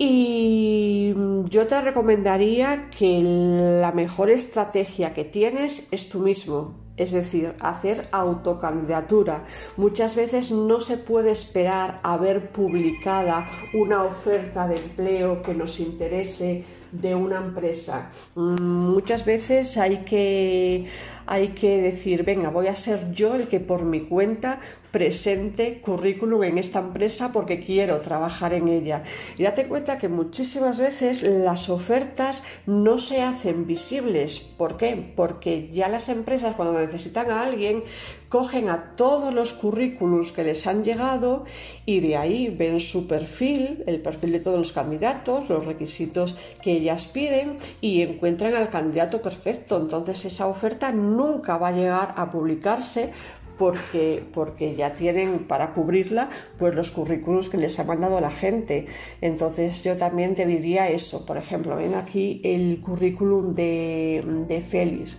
Y 0.01 1.13
yo 1.49 1.67
te 1.67 1.81
recomendaría 1.81 2.89
que 2.89 3.21
la 3.21 3.91
mejor 3.91 4.31
estrategia 4.31 5.13
que 5.13 5.25
tienes 5.25 5.89
es 5.91 6.09
tú 6.09 6.21
mismo, 6.21 6.75
es 6.97 7.11
decir, 7.11 7.55
hacer 7.59 8.09
autocandidatura. 8.13 9.45
Muchas 9.77 10.15
veces 10.15 10.53
no 10.53 10.79
se 10.81 10.99
puede 10.99 11.33
esperar 11.33 11.99
a 12.05 12.17
ver 12.17 12.53
publicada 12.53 13.49
una 13.75 14.05
oferta 14.05 14.69
de 14.69 14.77
empleo 14.77 15.43
que 15.43 15.53
nos 15.53 15.81
interese 15.81 16.65
de 16.93 17.15
una 17.15 17.39
empresa. 17.39 18.09
Mm, 18.35 18.91
muchas 18.93 19.25
veces 19.25 19.77
hay 19.77 19.99
que, 19.99 20.89
hay 21.31 21.49
que 21.49 21.83
decir, 21.83 22.25
venga, 22.25 22.49
voy 22.49 22.69
a 22.69 22.75
ser 22.75 23.13
yo 23.13 23.35
el 23.35 23.49
que 23.49 23.61
por 23.61 23.85
mi 23.85 24.01
cuenta 24.01 24.61
presente 24.91 25.81
currículum 25.83 26.43
en 26.45 26.57
esta 26.57 26.79
empresa 26.79 27.31
porque 27.33 27.61
quiero 27.61 28.01
trabajar 28.01 28.55
en 28.55 28.69
ella. 28.69 29.03
Y 29.37 29.43
date 29.43 29.67
cuenta 29.67 29.99
que 29.99 30.09
muchísimas 30.09 30.79
veces 30.79 31.23
las 31.23 31.69
ofertas 31.69 32.43
no 32.65 32.97
se 32.97 33.21
hacen 33.21 33.67
visibles. 33.67 34.41
¿Por 34.41 34.79
qué? 34.79 35.13
Porque 35.15 35.69
ya 35.71 35.89
las 35.89 36.09
empresas 36.09 36.57
cuando 36.57 36.81
necesitan 36.81 37.31
a 37.31 37.43
alguien 37.43 37.85
cogen 38.29 38.69
a 38.69 38.95
todos 38.97 39.33
los 39.33 39.55
currículums 39.55 40.33
que 40.33 40.45
les 40.45 40.67
han 40.67 40.85
llegado 40.85 41.45
y 41.87 42.01
de 42.01 42.17
ahí 42.17 42.49
ven 42.49 42.81
su 42.81 43.07
perfil, 43.07 43.83
el 43.87 44.03
perfil 44.03 44.33
de 44.33 44.41
todos 44.41 44.59
los 44.59 44.73
candidatos, 44.73 45.49
los 45.49 45.65
requisitos 45.65 46.37
que 46.63 46.73
ellas 46.73 47.07
piden 47.07 47.57
y 47.81 48.03
encuentran 48.03 48.55
al 48.55 48.69
candidato 48.69 49.23
perfecto. 49.23 49.79
Entonces 49.79 50.25
esa 50.27 50.47
oferta 50.47 50.93
nunca 51.19 51.59
va 51.59 51.69
a 51.69 51.73
llegar 51.73 52.15
a 52.17 52.31
publicarse 52.31 53.13
porque, 53.59 54.25
porque 54.33 54.75
ya 54.77 54.95
tienen 54.95 55.41
para 55.41 55.75
cubrirla 55.75 56.31
pues 56.57 56.75
los 56.75 56.91
currículos 56.93 57.49
que 57.51 57.59
les 57.59 57.79
ha 57.79 57.85
mandado 57.85 58.21
la 58.21 58.31
gente. 58.31 58.87
Entonces 59.21 59.83
yo 59.83 59.97
también 59.97 60.35
te 60.35 60.47
diría 60.47 60.89
eso. 60.89 61.27
Por 61.27 61.37
ejemplo, 61.37 61.77
ven 61.77 61.95
aquí 61.95 62.41
el 62.45 62.81
currículum 62.81 63.55
de, 63.55 64.25
de 64.49 64.63
Félix. 64.63 65.19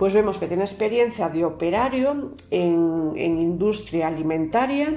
Pues 0.00 0.14
vemos 0.14 0.38
que 0.38 0.46
tiene 0.46 0.62
experiencia 0.62 1.28
de 1.28 1.44
operario 1.44 2.32
en, 2.50 3.12
industria 3.18 4.06
alimentaria 4.06 4.94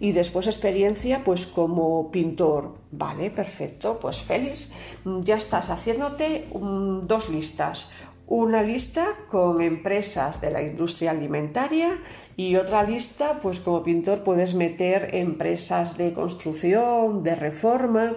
y 0.00 0.12
después 0.12 0.46
experiencia 0.46 1.22
pues 1.22 1.44
como 1.44 2.10
pintor. 2.10 2.72
Vale, 2.90 3.30
perfecto. 3.30 3.98
Pues 4.00 4.18
Félix, 4.22 4.70
ya 5.04 5.36
estás 5.36 5.68
haciéndote 5.68 6.46
dos 6.54 7.28
listas 7.28 7.90
una 8.28 8.62
lista 8.62 9.06
con 9.30 9.60
empresas 9.60 10.40
de 10.40 10.50
la 10.50 10.62
industria 10.62 11.12
alimentaria 11.12 11.98
y 12.36 12.56
otra 12.56 12.82
lista, 12.82 13.38
pues 13.40 13.60
como 13.60 13.82
pintor 13.82 14.24
puedes 14.24 14.54
meter 14.54 15.14
empresas 15.14 15.96
de 15.96 16.12
construcción, 16.12 17.22
de 17.22 17.34
reforma 17.34 18.14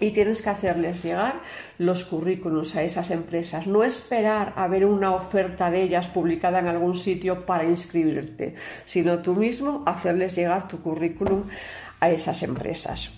y 0.00 0.10
tienes 0.10 0.42
que 0.42 0.50
hacerles 0.50 1.02
llegar 1.02 1.40
los 1.78 2.04
currículums 2.04 2.74
a 2.76 2.82
esas 2.82 3.10
empresas, 3.10 3.66
no 3.66 3.84
esperar 3.84 4.54
a 4.56 4.66
ver 4.66 4.84
una 4.86 5.14
oferta 5.14 5.70
de 5.70 5.82
ellas 5.82 6.08
publicada 6.08 6.58
en 6.58 6.68
algún 6.68 6.96
sitio 6.96 7.44
para 7.46 7.64
inscribirte, 7.64 8.54
sino 8.84 9.20
tú 9.20 9.34
mismo 9.34 9.82
hacerles 9.86 10.34
llegar 10.34 10.68
tu 10.68 10.82
currículum 10.82 11.44
a 12.00 12.10
esas 12.10 12.42
empresas. 12.42 13.12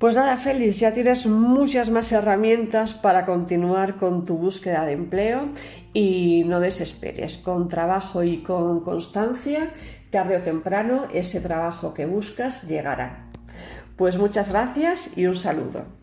Pues 0.00 0.16
nada, 0.16 0.38
Félix, 0.38 0.80
ya 0.80 0.94
tienes 0.94 1.26
muchas 1.26 1.90
más 1.90 2.10
herramientas 2.10 2.94
para 2.94 3.26
continuar 3.26 3.96
con 3.96 4.24
tu 4.24 4.38
búsqueda 4.38 4.86
de 4.86 4.92
empleo 4.92 5.50
y 5.92 6.42
no 6.46 6.58
desesperes. 6.58 7.36
Con 7.36 7.68
trabajo 7.68 8.22
y 8.22 8.38
con 8.38 8.80
constancia, 8.80 9.74
tarde 10.08 10.38
o 10.38 10.40
temprano, 10.40 11.06
ese 11.12 11.42
trabajo 11.42 11.92
que 11.92 12.06
buscas 12.06 12.62
llegará. 12.62 13.30
Pues 13.96 14.16
muchas 14.16 14.48
gracias 14.48 15.10
y 15.18 15.26
un 15.26 15.36
saludo. 15.36 15.99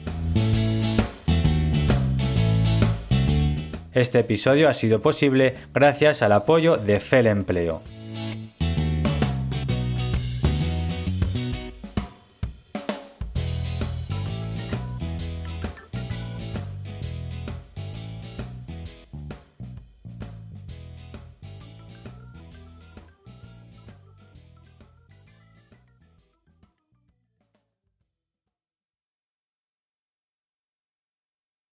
Este 3.93 4.19
episodio 4.19 4.69
ha 4.69 4.73
sido 4.73 5.01
posible 5.01 5.55
gracias 5.73 6.21
al 6.21 6.31
apoyo 6.31 6.77
de 6.77 6.99
FEL 6.99 7.27
Empleo. 7.27 7.81